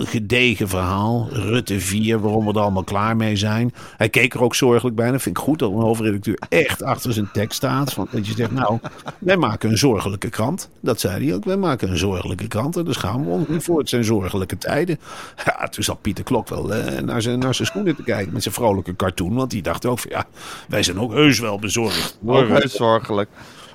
gedegen 0.06 0.68
verhaal. 0.68 1.28
Rutte 1.32 1.80
4, 1.80 2.20
waarom 2.20 2.46
we 2.46 2.54
er 2.54 2.60
allemaal 2.60 2.84
klaar 2.84 3.16
mee 3.16 3.36
zijn. 3.36 3.74
Hij 3.98 4.10
keek 4.10 4.34
er 4.34 4.42
ook 4.42 4.56
zorgelijk 4.56 4.96
bij. 4.96 5.12
Dat 5.12 5.22
vind 5.22 5.38
ik 5.38 5.44
goed 5.44 5.60
dat 5.60 5.72
een 5.72 5.78
hoofdredacteur 5.78 6.40
echt 6.50 6.84
achter 6.84 7.14
zijn 7.14 7.30
tekst 7.34 7.58
staat. 7.58 7.94
Van, 7.94 8.08
dat 8.12 8.28
je 8.28 8.34
zegt, 8.34 8.52
nou, 8.52 8.80
wij 9.20 9.38
maken 9.38 9.70
een 9.70 9.78
zorgelijke 9.78 10.30
krant. 10.30 10.70
Dat 10.80 11.00
zei 11.00 11.26
hij 11.26 11.36
ook. 11.36 11.46
Wij 11.46 11.58
maken 11.58 11.90
een 11.90 11.98
zorgelijke 11.98 12.48
krant. 12.48 12.78
En 12.78 12.86
dus 12.86 12.98
gaan 12.98 13.26
we 13.26 13.30
ons 13.30 13.64
voor. 13.64 13.80
Het 13.80 13.90
zijn 13.90 14.04
zorgelijke 14.04 14.58
tijden. 14.58 15.00
Ja, 15.46 15.68
toen 15.68 15.84
zat 15.84 16.02
Pieter 16.02 16.24
Klok 16.24 16.50
wel 16.50 16.74
eh, 16.74 17.02
naar, 17.02 17.22
zijn, 17.22 17.40
naar 17.40 17.56
zijn 17.56 17.68
schoenen 17.68 17.96
te 17.96 18.04
kijken 18.04 18.34
met 18.34 18.44
zijn 18.44 18.56
vrolijke 18.56 18.96
cartoon. 18.96 19.34
Want 19.34 19.52
die 19.52 19.62
dacht 19.62 19.86
ook 19.86 20.00
van, 20.00 20.12
ja, 20.12 20.26
wij 20.68 20.84
zijn 20.84 21.00
ook 21.00 21.12
heus 21.12 21.40
wel 21.40 21.60
bezorgd. 21.60 22.20
Ook 22.26 22.48
heus 22.48 22.76
zorgelijk. 22.76 23.30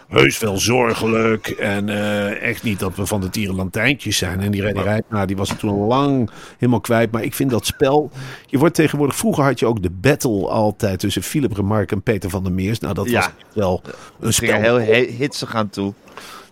Heus 0.08 0.38
wel 0.38 0.58
zorgelijk. 0.58 1.46
En 1.48 1.88
eh, 1.88 2.42
echt 2.48 2.62
niet 2.62 2.78
dat 2.78 2.96
we 2.96 3.06
van 3.06 3.20
de 3.20 3.30
tierenlantijntjes 3.30 4.16
zijn. 4.16 4.40
En 4.40 4.50
die 4.50 4.62
René 4.62 4.82
Rijpma, 4.82 5.26
die 5.26 5.36
was 5.36 5.52
toen 5.58 5.86
lang 5.86 6.30
helemaal 6.58 6.80
kwijt. 6.80 7.10
Maar 7.10 7.22
ik 7.22 7.34
vind 7.34 7.50
dat 7.50 7.66
spel... 7.66 8.10
Je 8.46 8.58
wordt 8.58 8.74
tegenwoordig... 8.74 9.16
Vroeger 9.16 9.44
had 9.44 9.58
je 9.58 9.66
ook 9.66 9.82
de 9.82 9.90
battle 9.90 10.48
altijd 10.48 10.98
tussen 10.98 11.22
Philip 11.22 11.52
Remarque 11.52 11.94
en 11.94 12.02
Peter 12.02 12.30
van 12.30 12.42
der 12.42 12.52
Meers. 12.52 12.78
Nou, 12.78 12.94
dat 12.94 13.08
Ja. 13.10 13.14
was 13.20 13.26
echt 13.26 13.54
wel 13.54 13.82
een 14.20 14.32
Ging 14.32 14.50
er 14.50 14.58
spel. 14.58 14.76
heel 14.76 14.94
he- 14.94 15.10
hitsig 15.18 15.54
aan 15.54 15.68
toe. 15.70 15.92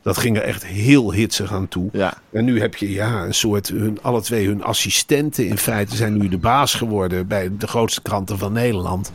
Dat 0.03 0.19
ging 0.19 0.37
er 0.37 0.43
echt 0.43 0.67
heel 0.67 1.13
hitsig 1.13 1.53
aan 1.53 1.69
toe. 1.69 1.89
Ja. 1.93 2.15
En 2.33 2.45
nu 2.45 2.61
heb 2.61 2.77
je 2.77 2.93
ja, 2.93 3.23
een 3.25 3.35
soort, 3.35 3.69
hun, 3.69 3.99
alle 4.03 4.21
twee 4.23 4.47
hun 4.47 4.63
assistenten 4.65 5.47
in 5.47 5.59
feite 5.59 5.97
zijn 5.97 6.19
nu 6.19 6.29
de 6.29 6.39
baas 6.39 6.75
geworden 6.75 7.27
bij 7.27 7.51
de 7.59 7.67
grootste 7.67 8.03
kranten 8.03 8.39
van 8.39 8.53
Nederland. 8.53 9.13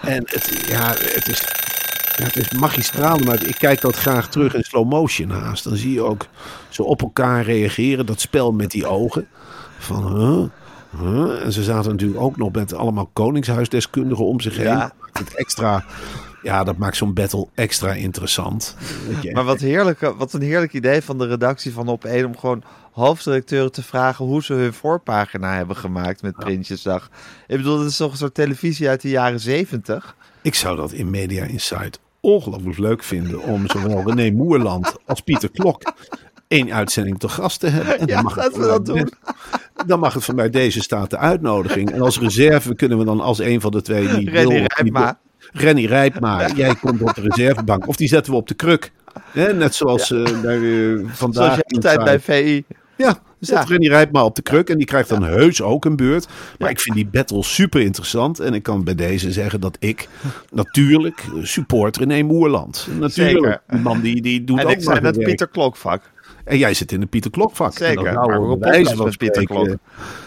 En 0.00 0.22
het, 0.26 0.64
ja, 0.68 0.88
het 0.98 1.28
is, 1.28 1.44
ja, 2.20 2.26
het 2.26 2.36
is 2.36 2.50
magistraal, 2.50 3.18
maar 3.18 3.46
ik 3.46 3.54
kijk 3.58 3.80
dat 3.80 3.96
graag 3.96 4.28
terug 4.28 4.54
in 4.54 4.62
slow 4.62 4.90
motion 4.90 5.30
haast. 5.30 5.64
Dan 5.64 5.76
zie 5.76 5.92
je 5.92 6.02
ook 6.02 6.26
ze 6.68 6.84
op 6.84 7.02
elkaar 7.02 7.44
reageren, 7.44 8.06
dat 8.06 8.20
spel 8.20 8.52
met 8.52 8.70
die 8.70 8.86
ogen. 8.86 9.28
Van, 9.78 10.16
huh? 10.16 10.44
Huh? 11.00 11.44
En 11.44 11.52
ze 11.52 11.62
zaten 11.62 11.90
natuurlijk 11.90 12.20
ook 12.20 12.36
nog 12.36 12.52
met 12.52 12.74
allemaal 12.74 13.10
koningshuisdeskundigen 13.12 14.24
om 14.24 14.40
zich 14.40 14.56
heen. 14.56 14.66
Ja. 14.66 14.80
Dat 14.80 14.92
maakt 15.00 15.18
het 15.18 15.34
extra, 15.34 15.84
ja, 16.42 16.64
dat 16.64 16.76
maakt 16.76 16.96
zo'n 16.96 17.14
battle 17.14 17.48
extra 17.54 17.92
interessant. 17.92 18.76
Maar 19.32 19.44
wat, 19.44 19.60
wat 20.16 20.32
een 20.32 20.42
heerlijk 20.42 20.72
idee 20.72 21.02
van 21.02 21.18
de 21.18 21.26
redactie 21.26 21.72
van 21.72 21.88
Op 21.88 22.04
1 22.04 22.24
om 22.24 22.38
gewoon 22.38 22.62
hoofdredacteuren 22.92 23.72
te 23.72 23.82
vragen 23.82 24.24
hoe 24.24 24.42
ze 24.42 24.52
hun 24.52 24.72
voorpagina 24.72 25.54
hebben 25.54 25.76
gemaakt 25.76 26.22
met 26.22 26.36
Prinsjesdag. 26.36 27.10
Ik 27.46 27.56
bedoel, 27.56 27.78
dat 27.78 27.86
is 27.86 27.96
toch 27.96 28.10
een 28.10 28.18
soort 28.18 28.34
televisie 28.34 28.88
uit 28.88 29.00
de 29.00 29.08
jaren 29.08 29.40
zeventig? 29.40 30.16
Ik 30.42 30.54
zou 30.54 30.76
dat 30.76 30.92
in 30.92 31.10
Media 31.10 31.44
Insight 31.44 32.00
ongelooflijk 32.20 32.78
leuk 32.78 33.02
vinden 33.02 33.42
om 33.42 33.68
zowel 33.68 34.02
René 34.12 34.30
Moerland 34.36 34.94
als 35.06 35.20
Pieter 35.20 35.50
Klok 35.50 35.92
één 36.48 36.72
uitzending 36.72 37.18
te 37.18 37.28
gast 37.28 37.60
te 37.60 37.66
hebben. 37.66 37.98
En 37.98 38.06
dan 38.06 38.16
Ja, 38.16 38.22
mag 38.22 38.36
laten 38.36 38.60
we 38.60 38.82
dat. 38.94 39.10
Dan 39.86 39.98
mag 40.00 40.14
het 40.14 40.24
van 40.24 40.34
mij 40.34 40.50
deze 40.50 40.80
staat 40.82 41.10
de 41.10 41.16
uitnodiging. 41.18 41.90
En 41.90 42.00
als 42.00 42.18
reserve 42.20 42.74
kunnen 42.74 42.98
we 42.98 43.04
dan 43.04 43.20
als 43.20 43.38
een 43.38 43.60
van 43.60 43.70
de 43.70 43.82
twee 43.82 44.08
die 44.08 44.30
Rennie 44.30 44.58
wil- 44.58 44.66
Rijpma. 44.74 45.18
die- 45.38 45.48
Rennie 45.62 45.86
Rijpma, 45.86 46.48
jij 46.48 46.74
komt 46.74 47.02
op 47.02 47.14
de 47.14 47.20
reservebank. 47.20 47.86
Of 47.88 47.96
die 47.96 48.08
zetten 48.08 48.32
we 48.32 48.38
op 48.38 48.48
de 48.48 48.54
kruk. 48.54 48.92
Hè, 49.30 49.54
net 49.54 49.74
zoals 49.74 50.10
eh, 50.12 50.40
bij, 50.42 50.56
eh, 50.56 50.98
vandaag. 51.06 51.44
Zoals 51.46 51.60
je 51.66 51.74
altijd 51.74 52.04
bij 52.04 52.20
VI. 52.20 52.64
Ja, 52.96 53.18
zet 53.40 53.56
Ja. 53.58 53.64
Rennie 53.64 53.88
Rijpma 53.88 54.24
op 54.24 54.34
de 54.36 54.42
kruk 54.42 54.68
en 54.70 54.76
die 54.76 54.86
krijgt 54.86 55.08
dan 55.08 55.22
heus 55.22 55.62
ook 55.62 55.84
een 55.84 55.96
beurt. 55.96 56.28
Maar 56.58 56.70
ik 56.70 56.80
vind 56.80 56.96
die 56.96 57.06
battle 57.06 57.42
super 57.42 57.80
interessant. 57.80 58.38
En 58.40 58.54
ik 58.54 58.62
kan 58.62 58.84
bij 58.84 58.94
deze 58.94 59.32
zeggen 59.32 59.60
dat 59.60 59.76
ik 59.80 60.08
natuurlijk 60.50 61.24
support 61.42 61.96
René 61.96 62.22
Moerland. 62.22 62.88
Natuurlijk. 62.98 63.60
Die 63.68 63.80
man 63.80 64.00
die, 64.00 64.22
die 64.22 64.44
doet 64.44 64.58
En 64.58 64.64
ook 64.66 64.70
ik 64.72 64.82
zei 64.82 65.00
werk. 65.00 65.18
Pieter 65.24 65.48
Klokvak. 65.48 66.02
En 66.44 66.58
jij 66.58 66.74
zit 66.74 66.92
in 66.92 67.00
de 67.00 67.06
Pieter 67.06 67.30
Klok 67.30 67.56
vak. 67.56 67.72
Zeker, 67.76 68.06
En 68.06 68.14
dan 68.14 68.24
zouden 68.24 68.48
we 68.50 68.56
bij 68.58 68.70
wijze 68.70 68.96
van 68.96 69.04
met 69.06 69.16
Pieter 69.16 69.42
spreken- 69.42 69.64
Klok. 69.64 69.78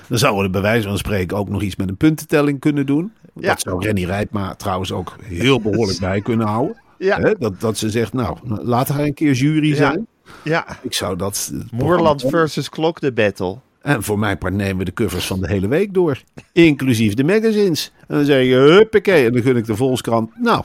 Dan 0.08 0.18
zouden 0.18 0.44
we 0.44 0.50
bij 0.50 0.62
wijze 0.62 0.88
van 0.88 0.98
spreken 0.98 1.38
ook 1.38 1.50
nog 1.50 1.62
iets 1.62 1.76
met 1.76 1.90
een 1.90 1.98
puntentelling 1.98 2.60
kunnen 2.60 2.86
doen. 2.86 3.12
Ja. 3.36 3.48
Dat 3.48 3.62
zou 3.62 3.84
Rennie 3.86 4.06
Rijpma 4.06 4.56
trouwens 4.56 4.92
ook 4.92 5.16
heel 5.24 5.62
behoorlijk 5.62 6.00
bij 6.10 6.22
kunnen 6.22 6.48
houden. 6.48 6.82
Ja. 6.98 7.20
Hè, 7.20 7.34
dat, 7.40 7.60
dat 7.62 7.78
ze 7.78 7.90
zegt, 7.90 8.14
nou, 8.14 8.38
laat 8.44 8.88
haar 8.88 9.04
een 9.04 9.14
keer 9.14 9.34
jury 9.34 9.76
zijn. 9.76 10.08
Ja, 10.44 10.66
Ik 10.82 10.94
zou 10.94 11.16
dat... 11.16 11.52
het 11.54 11.72
Moerland 11.72 12.22
versus 12.28 12.70
Klok, 12.70 13.00
de 13.00 13.12
battle. 13.12 13.58
En 13.82 14.04
voor 14.04 14.20
mijn 14.20 14.38
part 14.38 14.54
nemen 14.54 14.78
we 14.78 14.84
de 14.86 14.94
covers 14.94 15.26
van 15.26 15.40
de 15.42 15.48
hele 15.48 15.68
week 15.68 15.94
door. 15.94 16.22
Inclusief 16.52 17.14
de 17.14 17.24
magazines. 17.24 17.92
En 18.08 18.16
dan 18.16 18.26
zeg 18.26 18.46
je, 18.46 18.54
huppakee. 18.56 19.26
En 19.26 19.34
dan 19.34 19.42
gun 19.42 19.58
ik 19.58 19.66
de 19.66 19.76
Volkskrant. 19.76 20.32
Nou, 20.40 20.64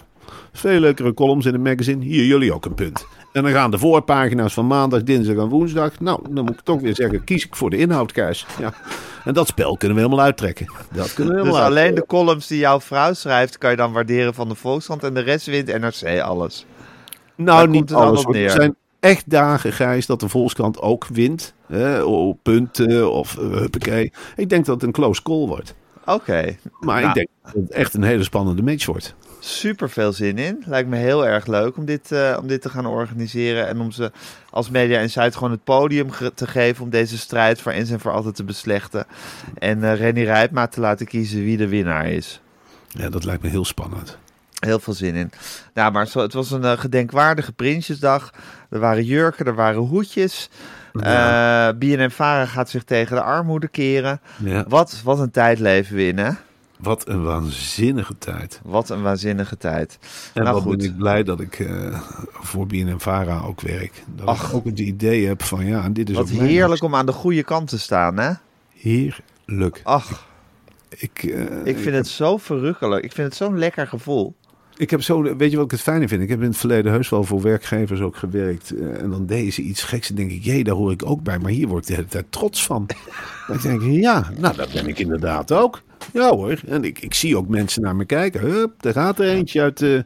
veel 0.52 0.80
leukere 0.80 1.14
columns 1.14 1.46
in 1.46 1.52
het 1.52 1.62
magazine. 1.62 2.04
Hier, 2.04 2.24
jullie 2.24 2.54
ook 2.54 2.64
een 2.64 2.74
punt. 2.74 3.06
En 3.32 3.42
dan 3.42 3.52
gaan 3.52 3.70
de 3.70 3.78
voorpagina's 3.78 4.52
van 4.54 4.66
maandag, 4.66 5.02
dinsdag 5.02 5.36
en 5.36 5.48
woensdag. 5.48 6.00
Nou, 6.00 6.20
dan 6.30 6.44
moet 6.44 6.54
ik 6.54 6.60
toch 6.60 6.80
weer 6.80 6.94
zeggen, 6.94 7.24
kies 7.24 7.44
ik 7.46 7.56
voor 7.56 7.70
de 7.70 7.76
inhoudkuis. 7.76 8.46
Ja. 8.58 8.72
En 9.24 9.34
dat 9.34 9.46
spel 9.46 9.76
kunnen 9.76 9.96
we 9.96 10.02
helemaal 10.02 10.24
uittrekken. 10.24 10.72
Dat 10.92 11.14
kunnen 11.14 11.34
we 11.34 11.40
Dus 11.40 11.48
helemaal 11.50 11.68
alleen 11.70 11.94
de 11.94 12.06
columns 12.06 12.46
die 12.46 12.58
jouw 12.58 12.80
vrouw 12.80 13.12
schrijft, 13.12 13.58
kan 13.58 13.70
je 13.70 13.76
dan 13.76 13.92
waarderen 13.92 14.34
van 14.34 14.48
de 14.48 14.54
Volkskrant. 14.54 15.04
En 15.04 15.14
de 15.14 15.20
rest 15.20 15.46
wint 15.46 15.78
NRC 15.80 16.20
alles. 16.20 16.66
Daar 17.36 17.46
Nou, 17.46 17.60
komt 17.60 17.72
niet 17.72 17.92
alles. 17.92 18.24
Er 18.24 18.30
neer. 18.30 18.50
zijn 18.50 18.76
echt 19.00 19.30
dagen, 19.30 19.72
Gijs, 19.72 20.06
dat 20.06 20.20
de 20.20 20.28
Volkskrant 20.28 20.80
ook 20.80 21.06
wint. 21.06 21.54
Hè, 21.66 22.02
op 22.02 22.38
punten 22.42 23.12
of 23.12 23.36
uh, 23.40 23.50
huppakee. 23.56 24.12
Ik 24.36 24.48
denk 24.48 24.64
dat 24.64 24.74
het 24.74 24.84
een 24.84 24.92
close 24.92 25.22
call 25.22 25.46
wordt. 25.46 25.74
Oké, 26.04 26.56
Maar 26.80 27.00
Nou. 27.00 27.08
ik 27.08 27.14
denk 27.14 27.28
dat 27.42 27.52
het 27.52 27.70
echt 27.70 27.94
een 27.94 28.02
hele 28.02 28.22
spannende 28.24 28.62
match 28.62 28.86
wordt. 28.86 29.14
super 29.40 29.90
veel 29.90 30.12
zin 30.12 30.38
in. 30.38 30.62
Lijkt 30.66 30.88
me 30.88 30.96
heel 30.96 31.26
erg 31.26 31.46
leuk 31.46 31.76
om 31.76 31.84
dit, 31.84 32.12
eh, 32.12 32.36
om 32.40 32.46
dit 32.46 32.62
te 32.62 32.68
gaan 32.68 32.86
organiseren. 32.86 33.66
En 33.68 33.80
om 33.80 33.90
ze 33.90 34.10
als 34.50 34.70
Media 34.70 35.00
Insight 35.00 35.34
gewoon 35.34 35.50
het 35.50 35.64
podium 35.64 36.10
ge- 36.10 36.34
te 36.34 36.46
geven 36.46 36.84
om 36.84 36.90
deze 36.90 37.18
strijd 37.18 37.60
voor 37.60 37.72
eens 37.72 37.90
en 37.90 38.00
voor 38.00 38.12
altijd 38.12 38.34
te 38.34 38.44
beslechten. 38.44 39.06
En 39.58 39.84
eh 39.84 39.94
Rennie 39.96 40.24
Rijpma 40.24 40.66
te 40.66 40.80
laten 40.80 41.06
kiezen 41.06 41.40
wie 41.44 41.56
de 41.56 41.68
winnaar 41.68 42.06
is. 42.10 42.40
Ja, 42.88 43.08
dat 43.08 43.24
lijkt 43.24 43.42
me 43.42 43.48
heel 43.48 43.64
spannend. 43.64 44.18
Heel 44.58 44.78
veel 44.78 44.94
zin 44.94 45.14
in. 45.14 45.30
Nou, 45.74 45.92
maar 45.92 46.06
zo, 46.06 46.20
het 46.20 46.32
was 46.32 46.50
een 46.50 46.64
eh, 46.64 46.78
gedenkwaardige 46.78 47.52
Prinsjesdag. 47.52 48.30
Er 48.70 48.78
waren 48.78 49.04
jurken, 49.04 49.46
er 49.46 49.54
waren 49.54 49.80
hoedjes. 49.80 50.48
Ja. 50.92 51.72
BNN 51.74 52.10
Vara 52.10 52.46
gaat 52.46 52.70
zich 52.70 52.84
tegen 52.84 53.16
de 53.16 53.22
armoede 53.22 53.68
keren. 53.68 54.20
Ja. 54.44 54.64
Wat, 54.68 55.00
wat 55.04 55.18
een 55.18 55.30
tijd 55.30 55.58
leven 55.58 55.96
we 55.96 56.06
in, 56.06 56.18
hè? 56.18 56.30
Wat 56.78 57.08
een 57.08 57.22
waanzinnige 57.22 58.18
tijd. 58.18 58.60
Wat 58.64 58.90
een 58.90 59.02
waanzinnige 59.02 59.56
tijd. 59.56 59.98
En 60.34 60.44
nou 60.44 60.60
goed. 60.60 60.76
ben 60.76 60.86
ik 60.86 60.96
blij 60.96 61.22
dat 61.22 61.40
ik 61.40 61.58
eh, 61.58 62.00
voor 62.32 62.66
BNN-Vara 62.66 63.40
ook 63.40 63.60
werk. 63.60 64.02
Dat 64.06 64.26
Ach. 64.26 64.48
ik 64.48 64.54
ook 64.54 64.64
het 64.64 64.78
idee 64.78 65.26
heb 65.26 65.42
van 65.42 65.66
ja, 65.66 65.88
dit 65.88 66.08
is 66.10 66.16
Wat 66.16 66.32
ook 66.32 66.38
heerlijk 66.38 66.82
om 66.82 66.94
aan 66.94 67.06
de 67.06 67.12
goede 67.12 67.42
kant 67.42 67.68
te 67.68 67.78
staan, 67.78 68.18
hè? 68.18 68.32
Heerlijk. 68.74 69.80
Ach, 69.82 70.26
Ik, 70.88 71.22
ik 71.64 71.78
vind 71.78 71.94
het 71.94 72.08
zo 72.08 72.36
verrukkelijk. 72.36 73.04
Ik 73.04 73.12
vind 73.12 73.26
het 73.26 73.36
zo'n 73.36 73.58
lekker 73.58 73.86
gevoel. 73.86 74.34
Ik 74.78 74.90
heb 74.90 75.02
zo, 75.02 75.36
weet 75.36 75.50
je 75.50 75.56
wat 75.56 75.64
ik 75.64 75.70
het 75.70 75.80
fijne 75.80 76.08
vind? 76.08 76.22
Ik 76.22 76.28
heb 76.28 76.40
in 76.40 76.46
het 76.48 76.56
verleden 76.56 76.92
heus 76.92 77.08
wel 77.08 77.24
voor 77.24 77.40
werkgevers 77.42 78.00
ook 78.00 78.16
gewerkt. 78.16 78.70
eh, 78.74 79.02
en 79.02 79.10
dan 79.10 79.26
deden 79.26 79.52
ze 79.52 79.62
iets 79.62 79.82
geks 79.82 80.08
en 80.10 80.14
denk 80.14 80.30
ik, 80.30 80.44
jee, 80.44 80.64
daar 80.64 80.74
hoor 80.74 80.92
ik 80.92 81.04
ook 81.06 81.22
bij. 81.22 81.38
Maar 81.38 81.50
hier 81.50 81.68
word 81.68 81.82
ik 81.82 81.88
de 81.88 81.94
hele 81.94 82.06
tijd 82.06 82.26
trots 82.30 82.66
van. 82.66 82.86
Dan 83.48 83.58
denk 83.62 83.82
ik, 83.82 83.92
ja, 83.92 84.30
nou, 84.36 84.56
dat 84.56 84.72
ben 84.72 84.86
ik 84.86 84.98
inderdaad 84.98 85.52
ook. 85.52 85.82
Ja 86.12 86.30
hoor. 86.34 86.60
En 86.66 86.84
ik, 86.84 86.98
ik 87.00 87.14
zie 87.14 87.36
ook 87.36 87.48
mensen 87.48 87.82
naar 87.82 87.96
me 87.96 88.04
kijken. 88.04 88.40
Hup, 88.40 88.72
daar 88.82 88.92
gaat 88.92 89.18
er 89.18 89.28
eentje 89.28 89.60
uit 89.62 89.78
de, 89.78 90.04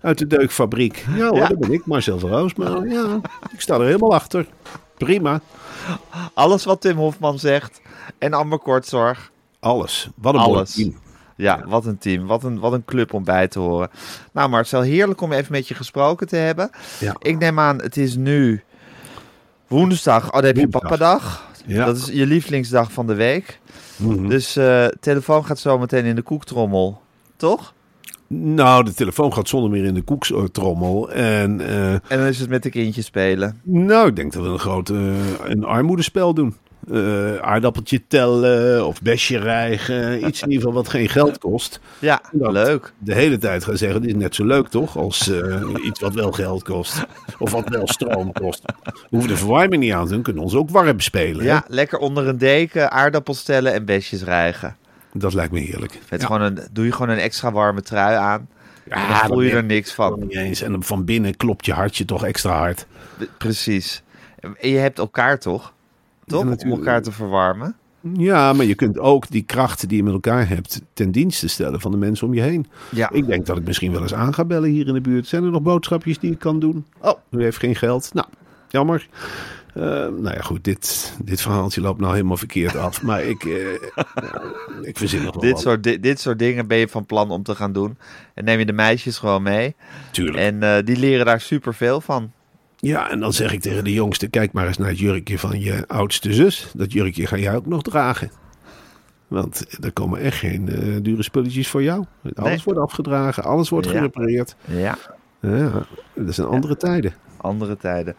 uit 0.00 0.18
de 0.18 0.26
deukfabriek. 0.26 1.04
Ja 1.16 1.28
hoor, 1.28 1.36
Ja. 1.36 1.48
dat 1.48 1.58
ben 1.58 1.72
ik, 1.72 1.86
Marcel 1.86 2.18
van 2.18 2.30
Roosmalen. 2.30 2.90
Ja, 2.90 3.20
ik 3.52 3.60
sta 3.60 3.74
er 3.74 3.84
helemaal 3.84 4.14
achter. 4.14 4.46
Prima. 4.98 5.40
Alles 6.34 6.64
wat 6.64 6.80
Tim 6.80 6.96
Hofman 6.96 7.38
zegt. 7.38 7.80
En 8.18 8.32
Amber 8.32 8.58
Kortzorg. 8.58 9.30
Alles. 9.60 10.08
Wat 10.14 10.34
een 10.34 10.40
Alles. 10.40 10.88
Ja, 11.36 11.64
wat 11.66 11.86
een 11.86 11.98
team. 11.98 12.26
Wat 12.26 12.44
een, 12.44 12.58
wat 12.58 12.72
een 12.72 12.84
club 12.84 13.12
om 13.12 13.24
bij 13.24 13.48
te 13.48 13.58
horen. 13.58 13.90
Nou 14.32 14.48
Marcel, 14.48 14.80
heerlijk 14.80 15.20
om 15.20 15.32
even 15.32 15.52
met 15.52 15.68
je 15.68 15.74
gesproken 15.74 16.28
te 16.28 16.36
hebben. 16.36 16.70
Ja. 17.00 17.14
Ik 17.18 17.38
neem 17.38 17.58
aan, 17.58 17.82
het 17.82 17.96
is 17.96 18.16
nu 18.16 18.62
woensdag. 19.66 20.26
Oh, 20.26 20.32
dan 20.32 20.44
heb 20.44 20.56
je 20.56 20.68
papadag. 20.68 21.50
Ja. 21.66 21.84
Dat 21.84 21.96
is 21.96 22.06
je 22.06 22.26
lievelingsdag 22.26 22.92
van 22.92 23.06
de 23.06 23.14
week. 23.14 23.60
Mhm. 23.96 24.28
Dus 24.28 24.56
eh 24.56 24.86
telefoon 25.00 25.44
gaat 25.44 25.58
zo 25.58 25.78
meteen 25.78 26.04
in 26.04 26.14
de 26.14 26.22
koektrommel. 26.22 27.00
Toch? 27.36 27.74
Nou, 28.34 28.84
de 28.84 28.94
telefoon 28.94 29.32
gaat 29.32 29.48
zonder 29.48 29.70
meer 29.70 29.84
in 29.84 29.94
de 29.94 30.02
koekstrommel. 30.02 31.10
En 31.10 31.60
eh, 31.60 31.92
En 31.92 32.02
dan 32.08 32.26
is 32.26 32.38
het 32.38 32.48
met 32.48 32.62
de 32.62 32.70
kindjes 32.70 33.06
spelen. 33.06 33.60
Nou, 33.62 34.08
ik 34.08 34.16
denk 34.16 34.32
dat 34.32 34.42
we 34.42 34.48
een 34.48 34.58
groot 34.58 34.90
eh, 34.90 34.96
een 35.44 35.64
armoedespel 35.64 36.34
doen. 36.34 36.56
Eh, 36.90 37.36
aardappeltje 37.36 38.02
tellen 38.08 38.86
of 38.86 39.02
besje 39.02 39.38
rijgen. 39.38 40.26
Iets 40.26 40.42
in 40.42 40.48
ieder 40.48 40.64
geval 40.64 40.82
wat 40.82 40.88
geen 40.88 41.08
geld 41.08 41.38
kost. 41.38 41.80
Ja, 41.98 42.20
leuk. 42.30 42.92
De 42.98 43.14
hele 43.14 43.38
tijd 43.38 43.64
gaan 43.64 43.76
zeggen, 43.76 44.00
dit 44.00 44.10
is 44.10 44.16
net 44.16 44.34
zo 44.34 44.44
leuk 44.44 44.68
toch? 44.68 44.96
Als 44.96 45.30
eh, 45.30 45.62
iets 45.84 46.00
wat 46.00 46.14
wel 46.14 46.32
geld 46.32 46.62
kost. 46.62 47.04
Of 47.38 47.50
wat 47.50 47.68
wel 47.68 47.88
stroom 47.88 48.32
kost. 48.32 48.62
We 48.82 48.92
hoeven 49.08 49.28
de 49.28 49.36
verwarming 49.36 49.82
niet 49.82 49.92
aan 49.92 50.06
te 50.06 50.12
doen. 50.12 50.22
Kunnen 50.22 50.42
ons 50.42 50.54
ook 50.54 50.70
warm 50.70 51.00
spelen. 51.00 51.44
Ja, 51.44 51.64
hè? 51.66 51.74
lekker 51.74 51.98
onder 51.98 52.28
een 52.28 52.38
deken, 52.38 52.90
aardappels 52.90 53.38
stellen 53.38 53.72
en 53.72 53.84
besjes 53.84 54.22
rijgen. 54.22 54.76
Dat 55.12 55.34
lijkt 55.34 55.52
me 55.52 55.60
heerlijk. 55.60 55.98
Ja. 56.10 56.18
gewoon 56.18 56.42
een, 56.42 56.58
doe 56.72 56.84
je 56.84 56.92
gewoon 56.92 57.08
een 57.08 57.18
extra 57.18 57.52
warme 57.52 57.82
trui 57.82 58.16
aan. 58.16 58.48
Ja, 58.88 59.08
dan 59.08 59.28
voel 59.28 59.40
je 59.40 59.50
er 59.50 59.64
niks 59.64 59.92
van. 59.92 60.20
Niet 60.20 60.36
eens. 60.36 60.62
En 60.62 60.82
van 60.82 61.04
binnen 61.04 61.36
klopt 61.36 61.66
je 61.66 61.72
hartje 61.72 62.04
toch 62.04 62.24
extra 62.24 62.56
hard. 62.56 62.86
Precies. 63.38 64.02
En 64.40 64.70
je 64.70 64.78
hebt 64.78 64.98
elkaar 64.98 65.38
toch? 65.38 65.72
Toch? 66.26 66.40
Om 66.64 66.70
elkaar 66.70 67.02
te 67.02 67.12
verwarmen. 67.12 67.76
Ja, 68.16 68.52
maar 68.52 68.66
je 68.66 68.74
kunt 68.74 68.98
ook 68.98 69.30
die 69.30 69.42
krachten 69.42 69.88
die 69.88 69.96
je 69.96 70.02
met 70.02 70.12
elkaar 70.12 70.48
hebt 70.48 70.80
ten 70.92 71.10
dienste 71.10 71.48
stellen 71.48 71.80
van 71.80 71.90
de 71.90 71.96
mensen 71.96 72.26
om 72.26 72.34
je 72.34 72.40
heen. 72.40 72.66
Ja. 72.90 73.10
Ik 73.10 73.26
denk 73.26 73.46
dat 73.46 73.56
ik 73.58 73.64
misschien 73.64 73.92
wel 73.92 74.02
eens 74.02 74.14
aan 74.14 74.34
ga 74.34 74.44
bellen 74.44 74.70
hier 74.70 74.86
in 74.86 74.94
de 74.94 75.00
buurt. 75.00 75.26
Zijn 75.26 75.44
er 75.44 75.50
nog 75.50 75.62
boodschapjes 75.62 76.18
die 76.18 76.30
ik 76.32 76.38
kan 76.38 76.58
doen? 76.60 76.86
Oh, 77.00 77.18
u 77.30 77.42
heeft 77.42 77.58
geen 77.58 77.74
geld. 77.76 78.14
Nou, 78.14 78.26
jammer. 78.68 79.08
Eh, 79.74 79.82
nou 79.82 80.22
ja, 80.30 80.40
goed, 80.40 80.64
dit, 80.64 81.14
dit 81.24 81.40
verhaaltje 81.40 81.80
loopt 81.80 82.00
nou 82.00 82.12
helemaal 82.14 82.36
verkeerd 82.36 82.76
af. 82.76 83.02
Maar 83.06 83.22
ik, 83.22 83.44
eh, 83.44 83.72
ik 84.82 84.98
verzin 84.98 85.22
nog 85.22 85.32
wel 85.34 85.42
Dit 85.42 85.58
soort, 85.58 85.82
di- 85.82 86.00
dit 86.00 86.20
soort 86.20 86.38
dingen 86.38 86.66
ben 86.66 86.78
je 86.78 86.88
van 86.88 87.06
plan 87.06 87.30
om 87.30 87.42
te 87.42 87.54
gaan 87.54 87.72
doen. 87.72 87.98
En 88.34 88.44
neem 88.44 88.58
je 88.58 88.66
de 88.66 88.72
meisjes 88.72 89.18
gewoon 89.18 89.42
mee. 89.42 89.74
Tuurlijk. 90.10 90.36
En 90.38 90.62
eh, 90.62 90.84
die 90.84 90.96
leren 90.96 91.26
daar 91.26 91.40
superveel 91.40 92.00
van. 92.00 92.32
Ja, 92.86 93.10
en 93.10 93.20
dan 93.20 93.32
zeg 93.32 93.52
ik 93.52 93.60
tegen 93.60 93.84
de 93.84 93.92
jongste, 93.92 94.28
kijk 94.28 94.52
maar 94.52 94.66
eens 94.66 94.76
naar 94.78 94.88
het 94.88 94.98
jurkje 94.98 95.38
van 95.38 95.60
je 95.60 95.84
oudste 95.86 96.32
zus. 96.32 96.70
Dat 96.74 96.92
jurkje 96.92 97.26
ga 97.26 97.36
jij 97.36 97.54
ook 97.56 97.66
nog 97.66 97.82
dragen. 97.82 98.30
Want 99.28 99.64
er 99.84 99.92
komen 99.92 100.20
echt 100.20 100.36
geen 100.38 100.68
eh, 100.68 100.96
dure 101.02 101.22
spulletjes 101.22 101.68
voor 101.68 101.82
jou. 101.82 102.04
Alles 102.34 102.48
Nee. 102.50 102.60
wordt 102.64 102.80
afgedragen, 102.80 103.42
alles 103.44 103.68
wordt 103.68 103.86
Ja. 103.86 103.92
gerepareerd. 103.92 104.56
Ja, 104.64 104.98
Ja, 105.40 105.70
dat 106.14 106.34
zijn 106.34 106.46
andere 106.46 106.76
tijden. 106.76 107.14
andere 107.36 107.76
tijden. 107.76 108.14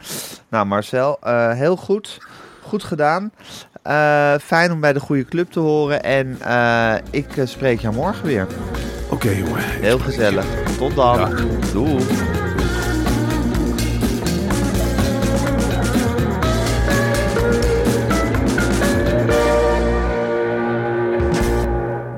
Nou 0.50 0.66
Marcel, 0.66 1.18
eh, 1.22 1.52
heel 1.52 1.76
goed. 1.76 2.18
Goed 2.62 2.84
gedaan. 2.84 3.32
Eh, 3.82 4.34
fijn 4.42 4.72
om 4.72 4.80
bij 4.80 4.94
de 4.94 5.00
goede 5.00 5.26
club 5.26 5.52
te 5.52 5.60
horen. 5.60 6.04
En 6.04 6.38
ik 7.10 7.28
spreek 7.44 7.80
jou 7.80 7.96
morgen 7.96 8.26
weer. 8.26 8.48
Oké, 9.10 9.30
jongen. 9.30 9.64
Heel 9.64 10.00
gezellig. 10.00 10.46
Tot 10.78 10.96
dan. 10.96 11.36
Doei. 11.74 12.04